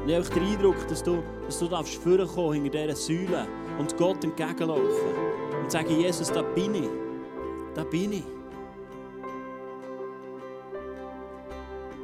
Und 0.03 0.09
ich 0.09 0.17
habe 0.17 0.41
den 0.41 0.43
Eindruck, 0.45 0.87
dass 0.89 1.03
du, 1.03 1.23
dass 1.45 1.59
du 1.59 1.67
darfst 1.69 2.03
hinter 2.03 2.27
dieser 2.27 2.97
Säule 2.97 3.47
und 3.79 3.97
Gott 3.97 4.23
entgegenlaufen 4.25 5.26
und 5.67 5.73
sagen, 5.73 6.01
Jesus, 6.01 6.31
da 6.31 6.43
bin 6.43 6.77
ich. 6.77 6.89
Da 7.75 7.83
bin 7.83 8.13
ich. 8.13 8.25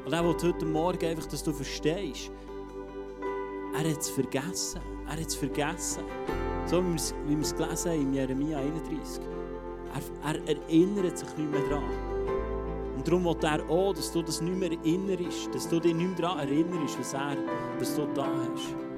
Und 0.04 0.12
er 0.12 0.24
will 0.24 0.34
heute 0.42 0.66
Morgen 0.66 1.06
einfach, 1.06 1.26
dass 1.26 1.44
du 1.44 1.52
verstehst, 1.52 2.32
er 3.72 3.88
hat 3.88 4.00
es 4.00 4.10
vergessen. 4.10 4.80
Er 5.06 5.12
hat 5.12 5.28
es 5.28 5.36
vergessen. 5.36 6.02
So 6.66 6.82
wie 6.82 7.36
wir 7.36 7.40
es 7.40 7.54
gelesen 7.54 7.92
haben 7.92 8.00
in 8.00 8.14
Jeremia 8.14 8.58
31. 8.58 9.24
Er, 10.24 10.34
er, 10.34 10.48
erinnert 10.48 11.18
sich 11.18 11.28
nicht 11.36 11.50
mehr 11.52 11.62
daran. 11.70 11.84
Und 12.96 13.06
darum 13.06 13.24
will 13.26 13.36
er 13.42 13.70
auch, 13.70 13.94
dass 13.94 14.10
du 14.10 14.22
das 14.22 14.40
nicht 14.40 14.58
mehr 14.58 14.72
erinnerst, 14.72 15.54
dass 15.54 15.68
du 15.68 15.78
dich 15.78 15.94
nicht 15.94 16.18
mehr 16.18 16.30
daran 16.30 16.48
erinnerst, 16.48 16.98
was, 16.98 17.14
er, 17.14 17.36
was 17.78 17.94
du 17.94 18.08
da 18.12 18.26
hast. 18.26 18.91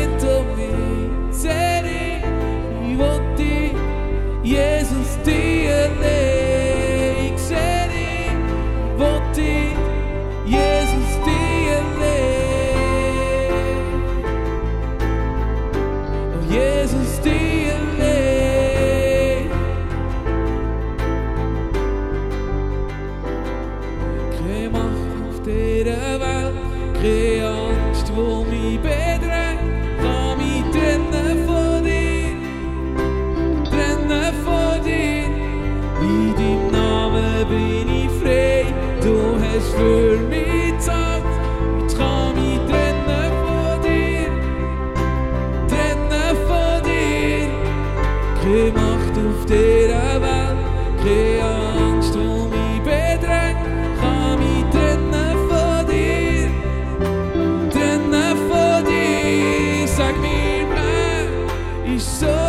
Als 0.00 0.08
verschwindet 0.08 0.24
um 0.24 0.56
mich, 3.36 3.59
so 62.00 62.39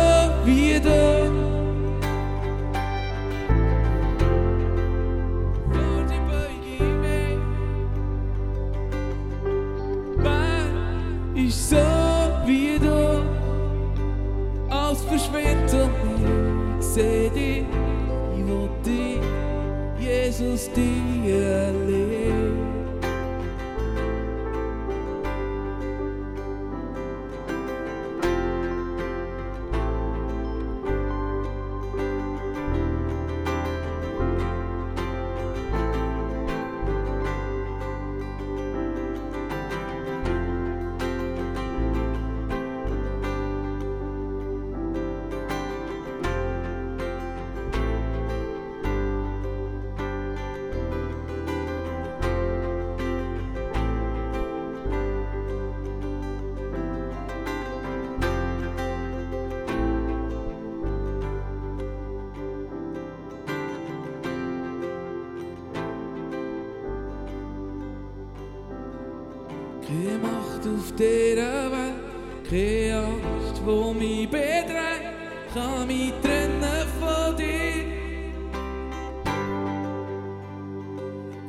Keine 69.92 70.18
Macht 70.18 70.66
auf 70.66 70.96
dieser 70.96 71.70
Welt, 71.70 72.48
keine 72.48 73.04
Angst, 73.04 73.60
wo 73.62 73.92
mich 73.92 74.26
bedrängt, 74.26 75.12
kann 75.52 75.86
mich 75.86 76.12
trennen 76.22 76.86
von 76.98 77.36
dir. 77.36 77.84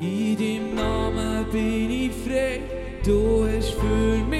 In 0.01 0.35
deinem 0.37 0.75
Namen 0.75 1.45
bin 1.53 1.89
ich 1.89 2.11
frei, 2.11 2.59
du 3.05 3.47
hast 3.47 3.75
für 3.75 4.17
mich 4.29 4.32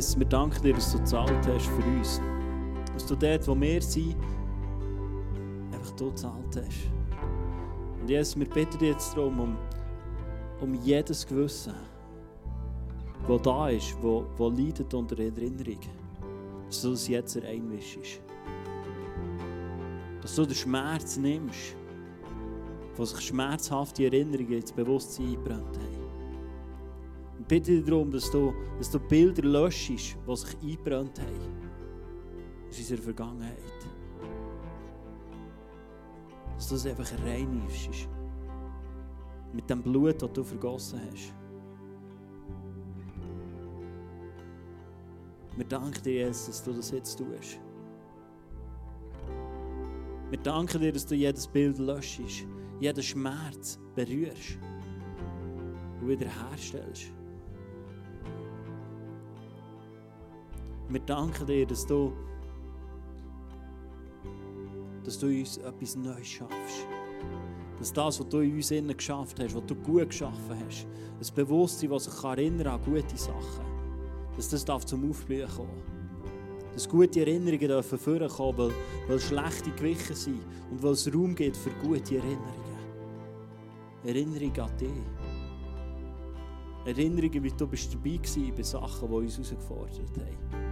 Jesus, 0.00 0.18
wir 0.18 0.24
danken 0.24 0.62
dir, 0.62 0.72
dass 0.72 0.92
du 0.92 0.98
gezahlt 0.98 1.46
hast 1.46 1.66
für 1.66 1.84
uns. 1.84 2.22
Dass 2.94 3.04
du 3.04 3.14
dort, 3.14 3.46
wo 3.46 3.60
wir 3.60 3.82
sind, 3.82 4.16
einfach 5.74 5.90
du 5.90 6.08
gezahlt 6.08 6.56
hast. 6.56 6.88
Und 8.00 8.08
Jesus, 8.08 8.34
wir 8.38 8.48
bitten 8.48 8.78
dich 8.78 8.88
jetzt 8.88 9.14
darum, 9.14 9.40
um, 9.40 9.58
um 10.62 10.72
jedes 10.72 11.26
Gewissen, 11.26 11.74
das 13.28 13.42
da 13.42 13.68
ist, 13.68 13.94
wo, 14.00 14.24
wo 14.38 14.48
leidet 14.48 14.94
unter 14.94 15.18
Erinnerung, 15.18 15.80
dass 16.66 16.80
du 16.80 16.92
das 16.92 17.06
jetzt 17.06 17.36
reinwischst. 17.36 18.22
Dass 20.22 20.34
du 20.34 20.46
den 20.46 20.54
Schmerz 20.54 21.18
nimmst, 21.18 21.76
wo 22.96 23.04
sich 23.04 23.20
schmerzhafte 23.20 24.06
Erinnerungen 24.06 24.54
ins 24.54 24.72
Bewusstsein 24.72 25.26
eingebrannt 25.26 25.76
haben. 25.76 25.99
Bitte 27.50 27.72
dich 27.72 27.84
darum, 27.84 28.12
dass 28.12 28.30
du, 28.30 28.54
dass 28.78 28.92
du 28.92 29.00
Bilder 29.00 29.42
löschst, 29.42 29.88
die 29.90 30.36
sich 30.36 30.56
eingebrannt 30.62 31.18
haben. 31.18 31.68
Aus 32.68 32.78
unserer 32.78 33.02
Vergangenheit. 33.02 33.56
Dass 36.54 36.68
du 36.68 36.74
es 36.76 36.86
einfach 36.86 37.10
reinigst. 37.24 38.08
Mit 39.52 39.68
dem 39.68 39.82
Blut, 39.82 40.22
das 40.22 40.32
du 40.32 40.44
vergossen 40.44 41.00
hast. 41.10 41.34
Wir 45.56 45.64
danken 45.64 46.02
dir, 46.04 46.26
Jesus, 46.26 46.46
dass 46.46 46.62
du 46.62 46.72
das 46.72 46.92
jetzt 46.92 47.18
tust. 47.18 47.58
Wir 50.30 50.38
danken 50.38 50.80
dir, 50.80 50.92
dass 50.92 51.04
du 51.04 51.16
jedes 51.16 51.48
Bild 51.48 51.78
löschst, 51.78 52.46
jeden 52.78 53.02
Schmerz 53.02 53.76
berührst 53.96 54.56
und 56.00 56.08
wiederherstellst. 56.10 57.12
Wir 60.90 61.00
danken 61.00 61.46
dir, 61.46 61.64
dass 61.64 61.86
du, 61.86 62.12
dass 65.04 65.20
du 65.20 65.26
uns 65.26 65.56
etwas 65.58 65.94
Neues 65.94 66.26
schaffst. 66.26 66.86
Dass 67.78 67.92
das, 67.92 68.18
was 68.18 68.28
du 68.28 68.40
in 68.40 68.56
uns 68.56 68.72
innen 68.72 68.96
geschafft 68.96 69.38
hast, 69.38 69.54
was 69.54 69.64
du 69.66 69.76
gut 69.76 70.08
geschaffen 70.08 70.56
hast, 70.66 70.86
ein 71.20 71.34
Bewusstsein, 71.36 71.90
das 71.90 72.04
sich 72.04 72.24
erinnern 72.24 72.66
an 72.66 72.80
gute 72.84 73.16
Sachen, 73.16 73.64
dass 74.36 74.48
das 74.48 74.64
darf 74.64 74.84
zum 74.84 75.08
Aufblühen 75.08 75.48
kommen. 75.48 75.82
Dass 76.74 76.88
gute 76.88 77.20
Erinnerungen 77.20 77.68
dürfen 77.68 77.98
vorkommen, 77.98 78.58
weil, 78.58 78.72
weil 79.06 79.20
schlechte 79.20 79.70
gewichen 79.70 80.16
sind 80.16 80.40
und 80.72 80.82
weil 80.82 80.92
es 80.92 81.12
Raum 81.14 81.36
gibt 81.36 81.56
für 81.56 81.70
gute 81.86 82.16
Erinnerungen. 82.16 82.70
Erinnerung 84.02 84.58
an 84.58 84.76
dich. 84.76 85.19
Erinnerungen, 86.84 87.42
wie 87.42 87.50
du 87.50 87.66
bist 87.66 87.92
dabei 87.92 88.18
warst 88.18 88.56
bei 88.56 88.62
Sachen, 88.62 89.08
die 89.08 89.14
uns 89.14 89.36
herausgefordert 89.36 90.16
haben. 90.16 90.70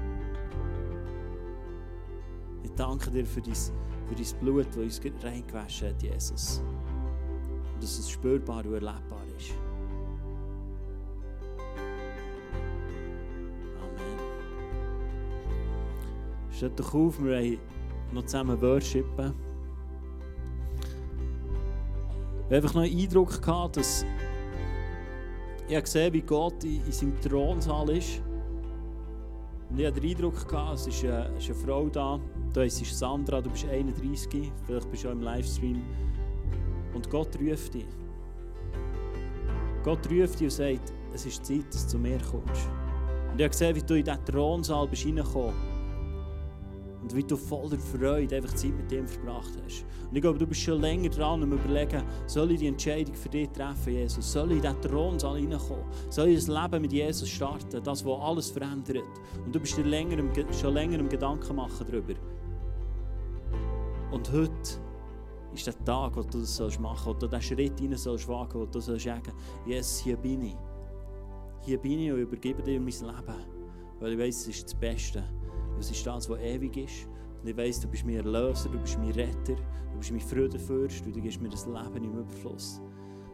Ich 2.62 2.70
danke 2.72 3.10
dir 3.10 3.26
für 3.26 3.42
dein, 3.42 3.54
für 3.54 4.14
dein 4.14 4.40
Blut, 4.40 4.66
das 4.68 4.76
uns 4.76 5.00
reingewaschen 5.22 5.88
hat, 5.88 6.02
Jesus. 6.02 6.62
Und 7.74 7.82
dass 7.82 7.98
es 7.98 8.10
spürbar 8.10 8.64
und 8.64 8.72
erlebbar 8.74 9.22
ist. 9.36 9.52
Amen. 13.80 14.18
Steht 16.50 16.80
doch 16.80 16.94
auf, 16.94 17.22
wir 17.22 17.36
haben 17.36 17.58
noch 18.12 18.24
zusammen 18.24 18.60
worshipen. 18.60 19.34
Ich 22.38 22.44
habe 22.44 22.56
einfach 22.56 22.74
noch 22.74 22.82
einen 22.82 22.98
Eindruck 22.98 23.42
gehabt, 23.42 23.76
dass 23.76 24.06
ich 25.68 25.74
habe 25.74 25.82
gesehen, 25.82 26.12
wie 26.14 26.22
Gott 26.22 26.64
in, 26.64 26.84
in 26.84 26.92
seinem 26.92 27.20
Thronsaal 27.20 27.90
ist. 27.90 28.22
Und 29.70 29.78
ich 29.78 29.86
hatte 29.86 30.00
den 30.00 30.10
Eindruck, 30.10 30.48
gehabt, 30.48 30.76
es 30.76 30.86
ist 30.86 31.04
eine, 31.04 31.30
ist 31.36 31.50
eine 31.50 31.54
Frau 31.54 31.88
da. 31.88 32.18
Da 32.54 32.62
ist 32.62 32.82
Sandra, 32.98 33.42
du 33.42 33.50
bist 33.50 33.66
31, 33.66 34.50
vielleicht 34.64 34.90
bist 34.90 35.04
du 35.04 35.08
auch 35.08 35.12
im 35.12 35.20
Livestream. 35.20 35.82
Und 36.94 37.10
Gott 37.10 37.38
ruft 37.38 37.74
dich. 37.74 37.86
Gott 39.84 40.10
ruft 40.10 40.40
dich 40.40 40.46
und 40.46 40.50
sagt, 40.50 40.92
es 41.12 41.26
ist 41.26 41.44
Zeit, 41.44 41.66
dass 41.70 41.84
du 41.84 41.90
zu 41.90 41.98
mir 41.98 42.18
kommst. 42.18 42.68
Und 43.30 43.38
ich 43.38 43.44
habe 43.44 43.50
gesehen, 43.50 43.76
wie 43.76 43.82
du 43.82 43.94
in 43.94 44.04
diesen 44.04 44.24
Thronsaal 44.24 44.88
bist 44.88 45.04
reingekommen 45.04 45.67
und 47.08 47.16
wie 47.16 47.24
du 47.24 47.36
voller 47.36 47.78
Freude 47.78 48.36
einfach 48.36 48.54
Zeit 48.54 48.76
mit 48.76 48.92
ihm 48.92 49.06
verbracht 49.06 49.52
hast. 49.64 49.84
Und 50.10 50.16
ich 50.16 50.20
glaube, 50.20 50.38
du 50.38 50.46
bist 50.46 50.60
schon 50.60 50.80
länger 50.80 51.08
dran 51.08 51.42
und 51.42 51.52
überlegen, 51.52 52.02
soll 52.26 52.50
ich 52.50 52.58
die 52.58 52.66
Entscheidung 52.66 53.14
für 53.14 53.30
dich 53.30 53.48
treffen, 53.48 53.94
Jesus? 53.94 54.30
Soll 54.30 54.52
ich 54.52 54.56
in 54.56 54.62
diesen 54.62 54.80
Thronsaal 54.82 55.34
reinkommen? 55.36 55.84
Soll 56.10 56.28
ich 56.28 56.44
das 56.44 56.48
Leben 56.48 56.82
mit 56.82 56.92
Jesus 56.92 57.28
starten, 57.28 57.82
das, 57.82 58.04
was 58.04 58.20
alles 58.20 58.50
verändert? 58.50 59.04
Und 59.44 59.54
du 59.54 59.58
bist 59.58 59.76
dir 59.78 59.84
länger, 59.84 60.22
schon 60.52 60.74
länger 60.74 60.98
im 60.98 61.08
Gedanken 61.08 61.56
machen 61.56 61.86
darüber. 61.90 62.14
Und 64.10 64.30
heute 64.30 64.52
ist 65.54 65.66
der 65.66 65.84
Tag, 65.84 66.14
wo 66.14 66.22
du 66.22 66.40
das 66.40 66.78
machen 66.78 67.04
sollst, 67.04 67.06
wo 67.06 67.12
du 67.14 67.26
diesen 67.26 67.42
Schritt 67.42 67.80
rein 67.80 67.96
sollst 67.96 68.28
wagen, 68.28 68.60
wo 68.60 68.66
du 68.66 68.80
sollst 68.80 69.04
sagen, 69.04 69.32
Jesus, 69.64 70.00
hier 70.00 70.16
bin 70.16 70.42
ich. 70.42 70.56
Hier 71.62 71.78
bin 71.78 72.00
ich 72.00 72.12
und 72.12 72.18
übergebe 72.18 72.62
dir 72.62 72.78
mein 72.78 72.88
Leben. 72.88 73.58
Weil 73.98 74.12
ich 74.12 74.18
weiß, 74.18 74.36
es 74.40 74.48
ist 74.48 74.64
das 74.64 74.74
Beste. 74.74 75.37
Es 75.78 75.90
ist 75.90 76.06
das, 76.06 76.28
was 76.28 76.38
ewig 76.40 76.76
ist. 76.76 77.08
Und 77.40 77.48
ich 77.48 77.56
weiss, 77.56 77.80
du 77.80 77.88
bist 77.88 78.04
mein 78.04 78.16
Erlöser, 78.16 78.68
du 78.68 78.78
bist 78.78 78.98
mein 78.98 79.10
Retter, 79.10 79.54
du 79.54 79.98
bist 79.98 80.10
mein 80.10 80.20
Freudenfürst 80.20 81.06
und 81.06 81.14
du 81.14 81.20
gibst 81.20 81.40
mir 81.40 81.48
das 81.48 81.66
Leben 81.66 82.04
im 82.04 82.18
Überfluss. 82.18 82.80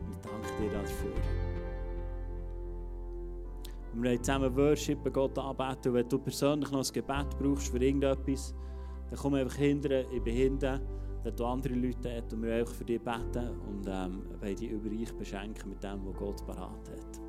Und 0.01 0.13
ich 0.13 0.19
danke 0.19 0.63
dir 0.63 0.71
dafür. 0.71 1.13
Wir 3.95 4.11
haben 4.11 4.23
zusammen 4.23 4.57
Worship, 4.57 5.13
Gott 5.13 5.39
anbeten. 5.39 5.89
Und 5.91 5.95
wenn 5.95 6.09
du 6.09 6.19
persönlich 6.19 6.71
noch 6.71 6.85
ein 6.85 6.93
Gebet 6.93 7.39
brauchst 7.39 7.69
für 7.69 7.79
irgendetwas, 7.79 8.55
dann 9.09 9.19
komm 9.19 9.35
einfach 9.35 9.57
hinterher, 9.57 10.05
ich 10.11 10.23
bin 10.23 10.35
hinten, 10.35 10.81
dann 11.23 11.37
du 11.37 11.45
andere 11.47 11.75
Leute 11.75 11.99
dort 12.03 12.33
und 12.33 12.43
wir 12.43 12.51
wollen 12.51 12.67
für 12.67 12.85
dich 12.85 13.01
beten 13.01 13.51
und 13.69 13.87
ähm, 13.89 14.23
dich 14.43 14.71
über 14.71 14.91
dich 14.91 15.13
beschenken 15.13 15.71
mit 15.71 15.83
dem, 15.83 16.05
was 16.05 16.17
Gott 16.17 16.47
parat 16.47 16.91
hat. 16.91 17.24